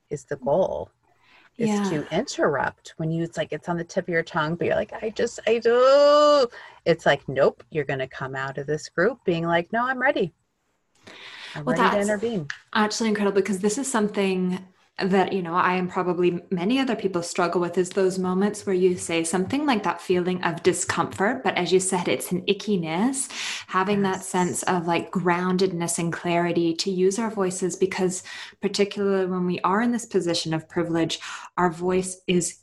[0.09, 0.89] is the goal
[1.61, 1.89] is yeah.
[1.89, 4.75] to interrupt when you it's like it's on the tip of your tongue but you're
[4.75, 6.47] like i just i do.
[6.85, 9.99] It's like nope you're going to come out of this group being like no i'm
[9.99, 10.33] ready.
[11.55, 12.47] I'm well, ready to intervene.
[12.73, 14.57] actually incredible because this is something
[14.99, 18.75] that you know i and probably many other people struggle with is those moments where
[18.75, 23.29] you say something like that feeling of discomfort but as you said it's an ickiness.
[23.67, 24.17] Having yes.
[24.17, 28.23] that sense of like groundedness and clarity to use our voices because
[28.61, 31.19] particularly when we are in this position of privilege
[31.57, 32.59] our voice is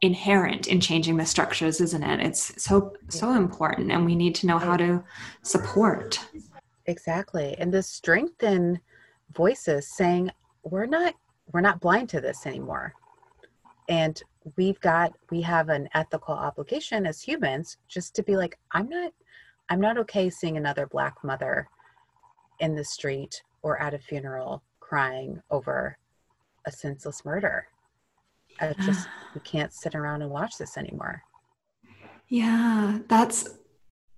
[0.00, 2.20] inherent in changing the structures isn't it?
[2.20, 5.04] It's so so important and we need to know how to
[5.42, 6.18] support.
[6.86, 8.80] Exactly and the strengthen
[9.32, 10.30] voices saying
[10.64, 11.14] we're not
[11.52, 12.94] we're not blind to this anymore.
[13.88, 14.20] And
[14.56, 19.12] we've got we have an ethical obligation as humans just to be like i'm not
[19.68, 21.68] i'm not okay seeing another black mother
[22.60, 25.96] in the street or at a funeral crying over
[26.66, 27.66] a senseless murder.
[28.60, 31.22] I just we can't sit around and watch this anymore.
[32.28, 33.58] Yeah that's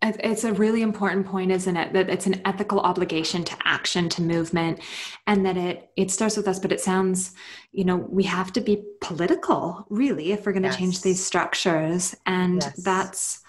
[0.05, 1.93] it's a really important point, isn't it?
[1.93, 4.81] That it's an ethical obligation to action, to movement,
[5.27, 6.59] and that it it starts with us.
[6.59, 7.33] But it sounds,
[7.73, 10.77] you know, we have to be political, really, if we're going to yes.
[10.77, 12.83] change these structures, and yes.
[12.83, 13.43] that's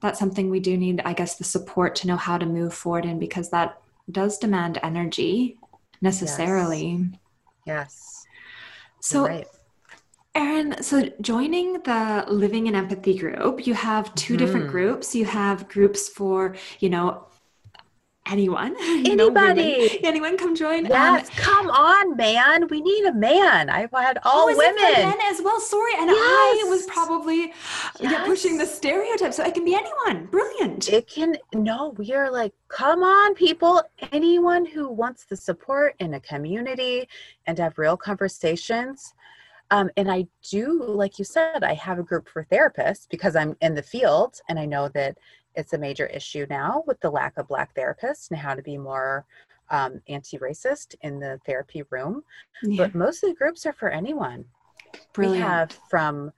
[0.00, 3.04] that's something we do need, I guess, the support to know how to move forward
[3.04, 3.80] in because that
[4.10, 5.58] does demand energy
[6.00, 7.10] necessarily.
[7.66, 8.26] Yes.
[8.26, 8.26] yes.
[9.00, 9.26] So.
[9.26, 9.46] Right
[10.34, 14.38] Erin, so joining the Living in Empathy group, you have 2 mm.
[14.38, 14.72] different mm-hmm.
[14.72, 15.14] groups.
[15.14, 17.26] You have groups for, you know,
[18.30, 18.76] anyone.
[18.80, 20.04] Anybody.
[20.04, 20.86] Anyone come join.
[20.86, 22.68] Yes, um, come on, man.
[22.68, 23.68] We need a man.
[23.68, 24.76] I've had all oh, women.
[24.76, 25.58] men as well.
[25.58, 25.94] Sorry.
[25.98, 26.16] And yes.
[26.16, 27.52] I was probably yes.
[28.00, 29.34] yeah, pushing the stereotype.
[29.34, 30.26] So it can be anyone.
[30.26, 30.88] Brilliant.
[30.90, 33.82] It can, no, we are like, come on, people.
[34.12, 37.08] Anyone who wants the support in a community
[37.46, 39.14] and have real conversations
[39.70, 43.56] um, and I do, like you said, I have a group for therapists because I'm
[43.60, 45.18] in the field and I know that
[45.54, 48.76] it's a major issue now with the lack of Black therapists and how to be
[48.76, 49.26] more
[49.70, 52.22] um, anti racist in the therapy room.
[52.62, 52.84] Yeah.
[52.84, 54.44] But most of the groups are for anyone.
[55.12, 55.36] Brilliant.
[55.36, 56.32] We have from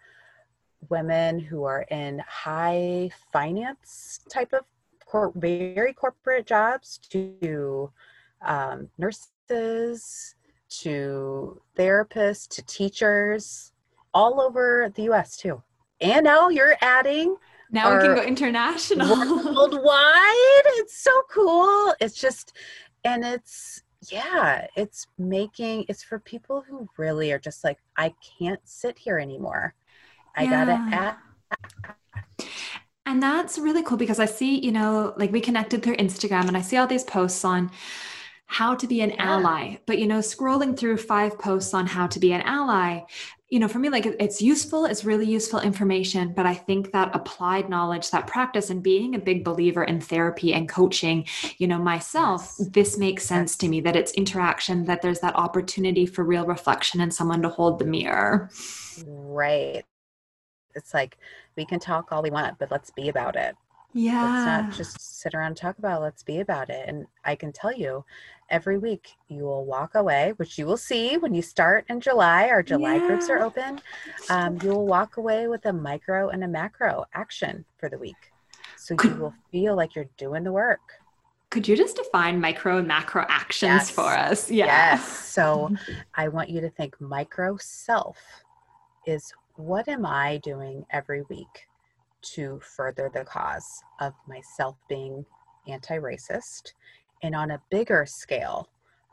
[0.91, 4.64] women who are in high finance type of
[5.07, 7.91] cor- very corporate jobs to
[8.45, 10.35] um, nurses
[10.80, 13.72] to therapists to teachers
[14.14, 15.62] all over the US too.
[16.00, 17.36] And now you're adding
[17.72, 19.08] now we can go international.
[19.08, 20.64] worldwide.
[20.76, 21.94] It's so cool.
[22.00, 22.56] It's just,
[23.04, 28.60] and it's, yeah, it's making, it's for people who really are just like, I can't
[28.64, 29.74] sit here anymore.
[30.36, 30.50] I Yeah.
[30.50, 31.18] gotta act.
[33.06, 36.56] And that's really cool because I see, you know, like we connected through Instagram and
[36.56, 37.70] I see all these posts on
[38.53, 39.78] how to be an ally.
[39.86, 43.00] But, you know, scrolling through five posts on how to be an ally,
[43.48, 46.32] you know, for me, like it's useful, it's really useful information.
[46.34, 50.53] But I think that applied knowledge, that practice, and being a big believer in therapy
[50.53, 51.26] and coaching,
[51.59, 52.68] you know, myself, Yes.
[52.72, 57.00] this makes sense to me that it's interaction, that there's that opportunity for real reflection
[57.00, 58.50] and someone to hold the mirror.
[59.07, 59.84] Right.
[60.74, 61.18] It's like,
[61.57, 63.55] we can talk all we want, but let's be about it.
[63.94, 64.22] Yeah.
[64.22, 66.05] Let's not just sit around and talk about it.
[66.05, 66.88] Let's be about it.
[66.88, 68.05] And I can tell you,
[68.53, 72.48] every week you will walk away, which you will see when you start in July.
[72.50, 73.80] Our July groups are open.
[74.28, 78.30] Um, you will walk away with a micro and a macro action for the week.
[78.76, 80.80] So you will feel like you're doing the work.
[81.50, 83.90] Could you just define micro and macro actions Yes.
[83.90, 84.50] for us?
[84.50, 84.66] Yeah.
[84.66, 85.09] Yes.
[85.09, 85.70] So
[86.14, 88.18] I want you to think micro self
[89.07, 91.68] is what am I doing every week
[92.34, 95.24] to further the cause of myself being
[95.66, 96.74] anti racist?
[97.22, 98.68] And on a bigger scale,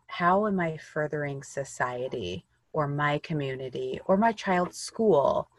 [0.07, 5.49] how am I furthering society or my community or my child's school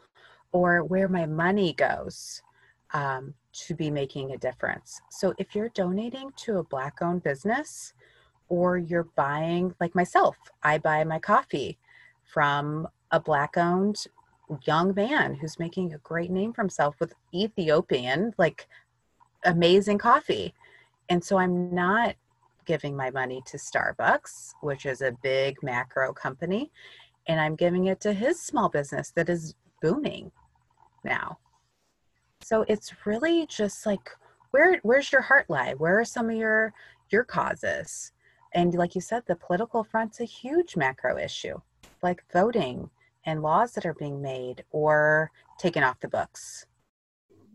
[0.51, 2.41] or where my money goes
[2.93, 5.01] um, to be making a difference?
[5.09, 7.93] So if you're donating to a Black owned business,
[8.51, 11.79] or you're buying like myself i buy my coffee
[12.25, 14.05] from a black owned
[14.65, 18.67] young man who's making a great name for himself with ethiopian like
[19.45, 20.53] amazing coffee
[21.07, 22.13] and so i'm not
[22.65, 26.71] giving my money to starbucks which is a big macro company
[27.27, 30.31] and i'm giving it to his small business that is booming
[31.03, 31.37] now
[32.41, 34.09] so it's really just like
[34.51, 36.73] where where's your heart lie where are some of your
[37.09, 38.11] your causes
[38.53, 41.59] and like you said, the political front's a huge macro issue,
[42.01, 42.89] like voting
[43.25, 46.65] and laws that are being made or taken off the books.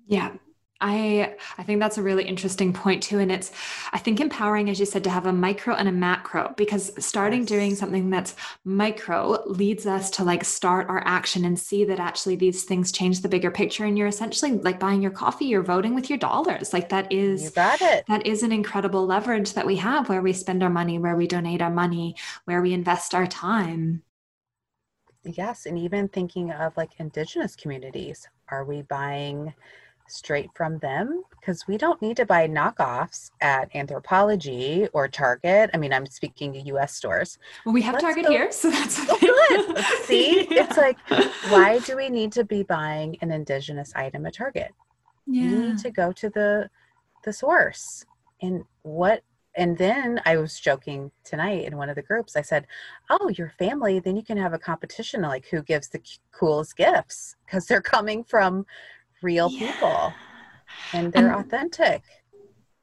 [0.07, 0.33] Yeah.
[0.79, 3.51] I I think that's a really interesting point too and it's
[3.93, 7.47] I think empowering as you said to have a micro and a macro because starting
[7.47, 7.47] Yes.
[7.47, 12.37] doing something that's micro leads us to like start our action and see that actually
[12.37, 15.95] these things change the bigger picture and you're essentially like buying your coffee you're voting
[15.95, 18.07] with your dollars like that is you got it.
[18.09, 21.27] that is an incredible leverage that we have where we spend our money where we
[21.27, 22.15] donate our money
[22.45, 24.03] where we invest our time
[25.25, 25.67] Yes.
[25.67, 29.53] And even thinking of like indigenous communities, are we buying
[30.09, 31.23] straight from them?
[31.41, 35.71] Because we don't need to buy knockoffs at Anthropologie or Target.
[35.75, 37.39] I mean, I'm speaking to US stores.
[37.65, 39.79] well we have Let's target go- here so that's good.
[40.05, 40.99] See, it's like,
[41.51, 44.73] why do we need to be buying an indigenous item at Target?
[45.29, 46.71] yeah you need to go to the
[47.25, 48.05] the source
[48.43, 49.23] and what
[49.57, 52.65] and then i was joking tonight in one of the groups i said
[53.11, 56.77] oh your family then you can have a competition like who gives the c- coolest
[56.77, 58.65] gifts because they're coming from
[59.23, 59.59] real Yeah.
[59.73, 60.13] people
[60.93, 62.03] and they're And- authentic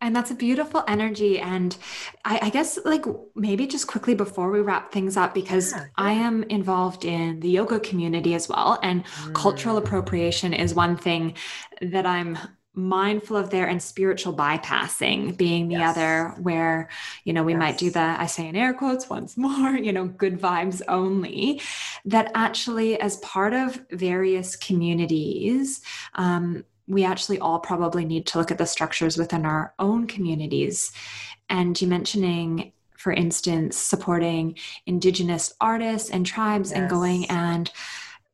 [0.05, 1.39] And that's a beautiful energy.
[1.39, 1.77] And
[2.25, 3.05] I, I guess, like,
[3.35, 7.47] maybe just quickly before we wrap things up, because Yeah, I am involved in the
[7.49, 8.79] yoga community as well.
[8.83, 11.35] And cultural Mm, appropriation is one thing
[11.81, 12.37] that I'm
[12.75, 15.95] mindful of there and spiritual bypassing being the Yes.
[15.95, 16.89] other where
[17.23, 20.07] you know we might do the i say in air quotes once more you know
[20.07, 21.61] good vibes only
[22.05, 25.81] that actually as part of various communities
[26.15, 30.91] um, we actually all probably need to look at the structures within our own communities.
[31.49, 37.69] And you mentioning for instance supporting indigenous artists and tribes and going and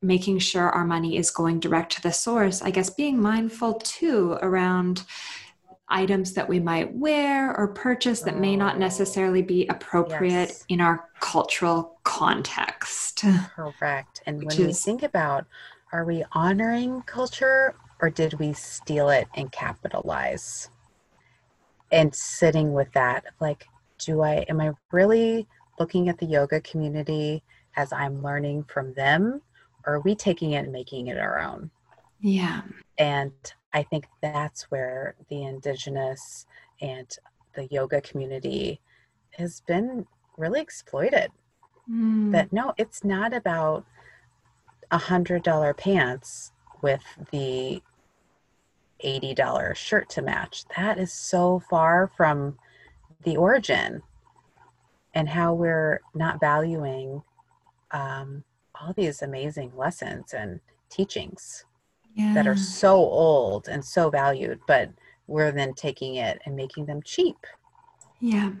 [0.02, 4.38] making sure our money is going direct to the source i guess being mindful too
[4.42, 5.04] around
[5.90, 10.64] items that we might wear or purchase that may not necessarily be appropriate yes.
[10.68, 13.24] in our cultural context.
[13.56, 14.22] Correct.
[14.24, 15.46] And when we think about
[15.92, 20.70] are we honoring culture or did we steal it and capitalize?
[21.90, 23.66] And sitting with that like
[23.98, 25.46] do i am i really
[25.78, 27.42] looking at the yoga community
[27.76, 29.42] as i'm learning from them
[29.84, 31.70] are we taking it and making it our own?
[32.20, 32.62] Yeah.
[32.98, 33.32] And
[33.72, 36.46] i think that's where the indigenous
[36.80, 37.08] and
[37.54, 38.80] the yoga community
[39.30, 40.06] has been
[40.36, 41.30] really exploited.
[41.90, 42.30] Mm.
[42.32, 43.84] that no it's not about
[44.92, 46.52] a hundred dollar pants
[46.82, 47.02] with
[47.32, 47.82] the
[49.00, 50.64] eighty dollar shirt to match.
[50.76, 52.58] That is so far from
[53.24, 54.02] the origin
[55.14, 57.22] and how we're not valuing
[57.90, 58.44] um,
[58.80, 61.64] all these amazing lessons and teachings
[62.14, 62.34] yeah.
[62.34, 64.90] that are so old and so valued, but
[65.26, 67.36] we're then taking it and making them cheap.
[68.20, 68.52] Yeah.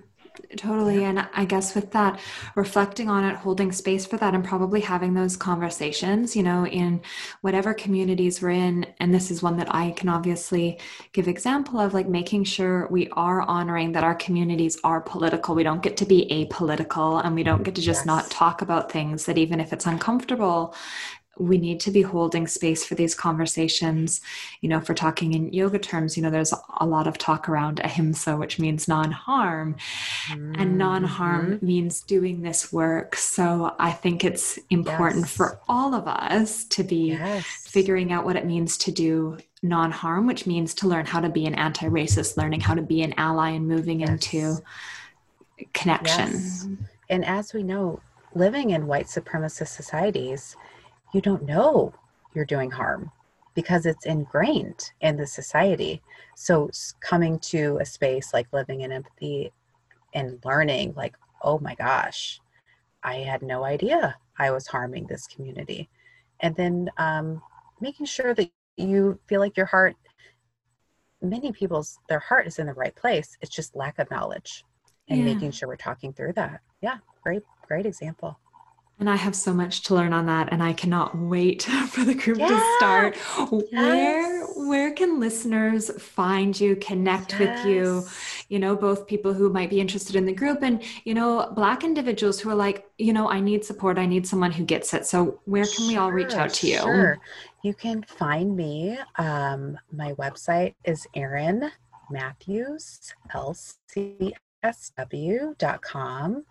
[0.56, 1.04] Totally.
[1.04, 2.18] And I guess with that,
[2.54, 7.00] reflecting on it, holding space for that, and probably having those conversations, you know, in
[7.40, 8.86] whatever communities we're in.
[8.98, 10.78] And this is one that I can obviously
[11.12, 15.54] give example of, like making sure we are honoring that our communities are political.
[15.54, 18.06] We don't get to be apolitical and we don't get to just yes.
[18.06, 20.74] not talk about things that even if it's uncomfortable,
[21.38, 24.20] we need to be holding space for these conversations.
[24.60, 27.80] You know, for talking in yoga terms, you know, there's a lot of talk around
[27.80, 29.76] ahimsa, which means non harm.
[30.28, 30.60] Mm-hmm.
[30.60, 33.16] And non harm means doing this work.
[33.16, 35.36] So I think it's important yes.
[35.36, 37.44] for all of us to be yes.
[37.66, 41.28] figuring out what it means to do non harm, which means to learn how to
[41.28, 44.10] be an anti racist, learning how to be an ally and moving yes.
[44.10, 44.58] into
[45.72, 46.86] connection.
[47.08, 48.00] And as we know,
[48.34, 50.56] living in white supremacist societies,
[51.12, 51.94] you don't know
[52.34, 53.10] you're doing harm
[53.54, 56.02] because it's ingrained in the society.
[56.36, 59.52] So coming to a space like living in empathy
[60.14, 62.40] and learning like, oh my gosh,
[63.02, 65.88] I had no idea I was harming this community.
[66.40, 67.42] And then um,
[67.80, 69.96] making sure that you feel like your heart,
[71.20, 73.36] many people's, their heart is in the right place.
[73.40, 74.64] It's just lack of knowledge
[75.08, 75.34] and yeah.
[75.34, 76.60] making sure we're talking through that.
[76.80, 78.38] Yeah, great, great example.
[79.00, 82.14] And I have so much to learn on that, and I cannot wait for the
[82.14, 83.16] group to start.
[83.16, 83.62] Yes.
[83.72, 87.40] Where where can listeners find you, connect yes.
[87.40, 88.04] with you?
[88.50, 91.82] You know, both people who might be interested in the group, and you know, Black
[91.82, 93.98] individuals who are like, you know, I need support.
[93.98, 95.06] I need someone who gets it.
[95.06, 96.78] So, where can sure, we all reach out to you?
[96.78, 97.18] Sure.
[97.64, 98.98] You can find me.
[99.16, 101.70] Um, my website is Erin
[102.10, 103.14] Matthews
[104.62, 106.44] lcsw.com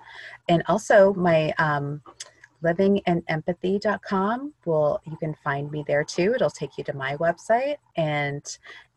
[0.48, 2.02] and also my um,
[2.64, 6.34] livinginempathy.com will you can find me there too.
[6.36, 8.46] It'll take you to my website and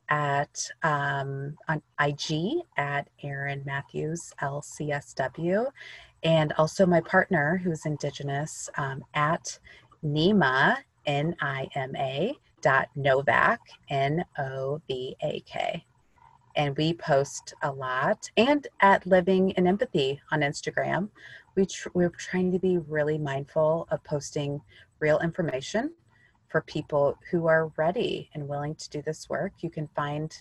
[0.08, 5.66] at um, on ig at erin matthews lcsw
[6.22, 9.58] and also my partner who's indigenous um, at
[10.04, 15.84] nima n-i-m-a dot novak n-o-v-a-k
[16.54, 21.08] and we post a lot and at living in empathy on instagram
[21.54, 24.60] we tr- we're trying to be really mindful of posting
[25.00, 25.92] real information
[26.48, 29.52] for people who are ready and willing to do this work.
[29.60, 30.34] You can find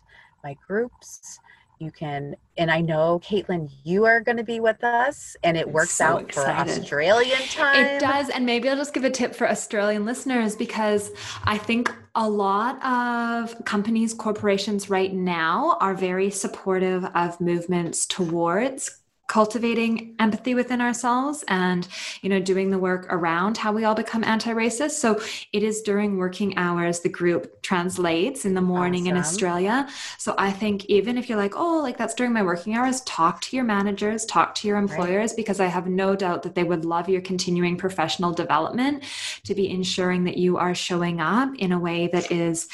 [0.43, 1.39] my groups.
[1.79, 5.67] You can, and I know, Caitlin, you are going to be with us, and it
[5.67, 6.71] works so out excited.
[6.71, 7.83] for Australian time.
[7.83, 8.29] It does.
[8.29, 11.09] And maybe I'll just give a tip for Australian listeners because
[11.43, 19.00] I think a lot of companies, corporations right now are very supportive of movements towards
[19.31, 21.87] cultivating empathy within ourselves and
[22.21, 25.17] you know doing the work around how we all become anti-racist so
[25.53, 29.15] it is during working hours the group translates in the morning awesome.
[29.15, 32.75] in australia so i think even if you're like oh like that's during my working
[32.75, 35.37] hours talk to your managers talk to your employers right.
[35.37, 39.01] because i have no doubt that they would love your continuing professional development
[39.45, 42.67] to be ensuring that you are showing up in a way that is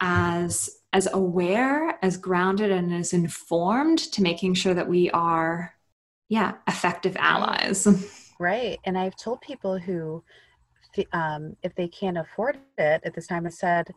[0.00, 5.73] as as aware, as grounded, and as informed to making sure that we are
[6.28, 7.86] yeah effective allies.
[8.40, 10.22] Right and i've told people who
[11.12, 13.92] um, if they can't afford it at this time i said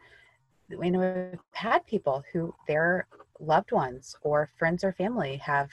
[0.70, 1.00] you know
[1.32, 3.08] we've had people who their
[3.40, 5.70] loved ones or friends or family have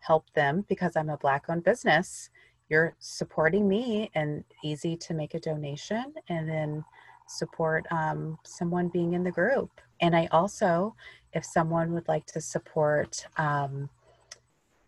[0.00, 2.30] helped them because i'm a black owned business.
[2.68, 6.84] You're supporting me and easy to make a donation and then
[7.28, 9.70] support um, someone being in the group.
[10.00, 10.94] And i also
[11.32, 13.88] if someone would like to support um,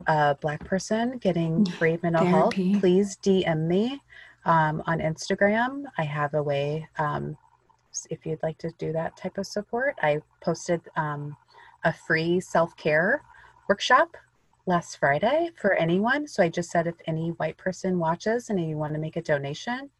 [0.07, 2.71] a black person getting mm, free mental Therapy.
[2.71, 4.01] health, please DM me
[4.45, 5.85] um, on Instagram.
[5.99, 7.37] I have a way um,
[8.11, 9.97] if you'd like to do that type of support.
[10.03, 11.37] I posted um,
[11.85, 13.23] a free self care
[13.69, 14.17] workshop
[14.67, 16.27] last Friday for anyone.
[16.27, 19.23] So I just said if any white person watches and you want to make a
[19.23, 19.91] donation,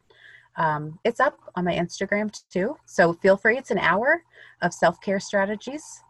[0.55, 2.77] um, it's up on my Instagram too.
[2.85, 3.57] So feel free.
[3.57, 4.23] It's an hour
[4.61, 6.03] of self care strategies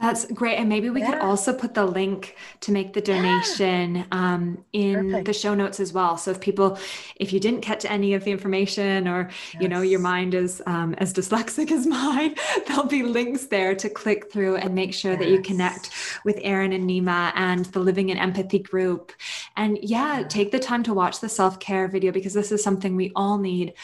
[0.00, 0.56] that's great.
[0.56, 1.12] And maybe we yeah.
[1.12, 4.04] could also put the link to make the donation yeah.
[4.12, 5.26] um, in Perfect.
[5.26, 6.16] the show notes as well.
[6.16, 6.78] So if people,
[7.16, 9.62] if you didn't catch any of the information or, yes.
[9.62, 12.36] you know, your mind is um, as dyslexic as mine,
[12.66, 15.20] there'll be links there to click through and make sure yes.
[15.20, 15.90] that you connect
[16.24, 19.12] with Erin and Nima and the Living in Empathy group.
[19.56, 20.28] And yeah, yeah.
[20.28, 23.74] take the time to watch the self-care video because this is something we all need.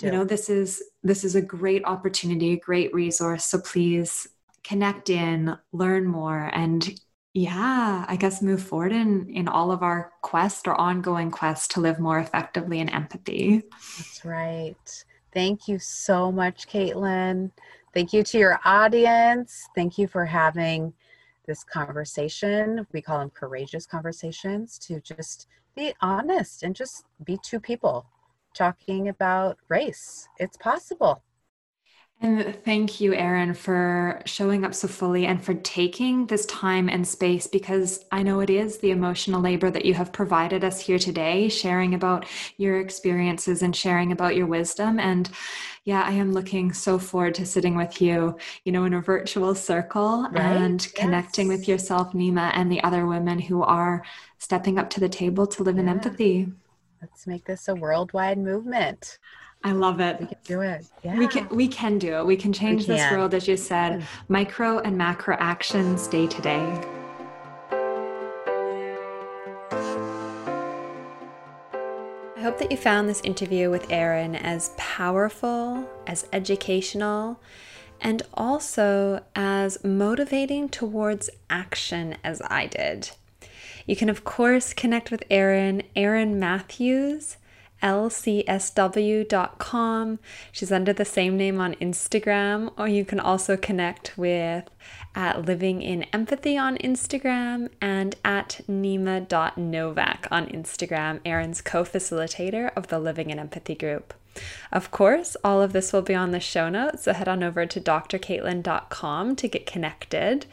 [0.00, 3.44] You know, this is this is a great opportunity, a great resource.
[3.44, 4.26] So please
[4.64, 6.88] connect in, learn more, and
[7.34, 11.80] yeah, I guess move forward in in all of our quest or ongoing quest to
[11.80, 13.62] live more effectively in empathy.
[13.96, 15.04] That's right.
[15.32, 17.50] Thank you so much, Caitlin.
[17.94, 19.68] Thank you to your audience.
[19.74, 20.92] Thank you for having
[21.46, 22.86] this conversation.
[22.92, 28.06] We call them courageous conversations to just be honest and just be two people
[28.54, 30.28] talking about race.
[30.38, 31.22] It's possible.
[32.22, 37.06] And thank you, Erin, for showing up so fully and for taking this time and
[37.06, 41.00] space because I know it is the emotional labor that you have provided us here
[41.00, 42.26] today, sharing about
[42.58, 45.00] your experiences and sharing about your wisdom.
[45.00, 45.28] And
[45.84, 49.56] yeah, I am looking so forward to sitting with you, you know, in a virtual
[49.56, 50.36] circle right?
[50.38, 50.92] and yes.
[50.92, 54.04] connecting with yourself, Nima, and the other women who are
[54.38, 55.82] stepping up to the table to live yeah.
[55.82, 56.52] in empathy.
[57.00, 59.18] Let's make this a worldwide movement.
[59.64, 60.20] I love it.
[60.20, 60.86] We can do it.
[61.04, 61.18] Yeah.
[61.18, 62.26] We can we can do it.
[62.26, 62.96] We can change we can.
[62.96, 64.04] this world as you said, mm.
[64.28, 66.88] micro and macro actions day to day.
[72.36, 77.40] I hope that you found this interview with Erin as powerful, as educational,
[78.00, 83.10] and also as motivating towards action as I did.
[83.86, 87.36] You can, of course, connect with Erin, Erin Matthews
[87.82, 88.58] lcsw.com.
[90.52, 94.70] She's under the same name on Instagram, or you can also connect with
[95.14, 102.88] at Living in Empathy on Instagram and at Nima.Novak on Instagram, Erin's co facilitator of
[102.88, 104.14] the Living in Empathy group.
[104.70, 107.66] Of course, all of this will be on the show notes, so head on over
[107.66, 110.46] to drcaitlin.com to get connected.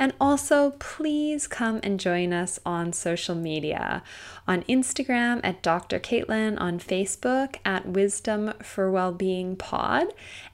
[0.00, 4.02] And also, please come and join us on social media
[4.48, 6.00] on Instagram at Dr.
[6.00, 10.06] Caitlin, on Facebook at Wisdom for Wellbeing Pod.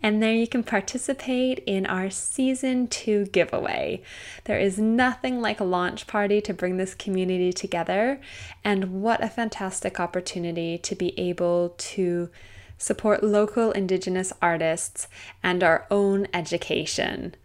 [0.03, 4.03] And there you can participate in our season two giveaway.
[4.47, 8.21] There is nothing like a launch party to bring this community together.
[8.65, 12.31] And what a fantastic opportunity to be able to
[12.79, 15.07] support local Indigenous artists
[15.41, 17.37] and our own education.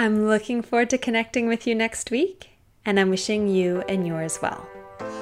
[0.00, 2.52] I'm looking forward to connecting with you next week,
[2.86, 4.66] and I'm wishing you and yours well.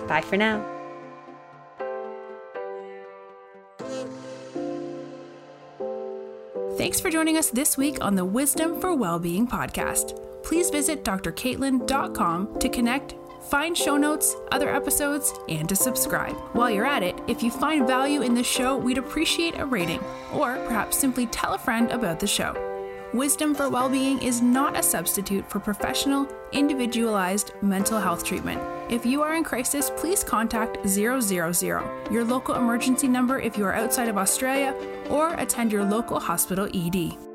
[0.06, 0.64] Bye for now.
[6.76, 10.16] Thanks for joining us this week on the Wisdom for Wellbeing podcast.
[10.44, 13.16] Please visit drcaitlin.com to connect,
[13.50, 16.36] find show notes, other episodes, and to subscribe.
[16.52, 19.98] While you're at it, if you find value in the show, we'd appreciate a rating,
[20.32, 22.77] or perhaps simply tell a friend about the show.
[23.14, 28.60] Wisdom for Wellbeing is not a substitute for professional, individualized mental health treatment.
[28.90, 31.22] If you are in crisis, please contact 000,
[32.10, 34.74] your local emergency number if you are outside of Australia,
[35.08, 37.27] or attend your local hospital ED.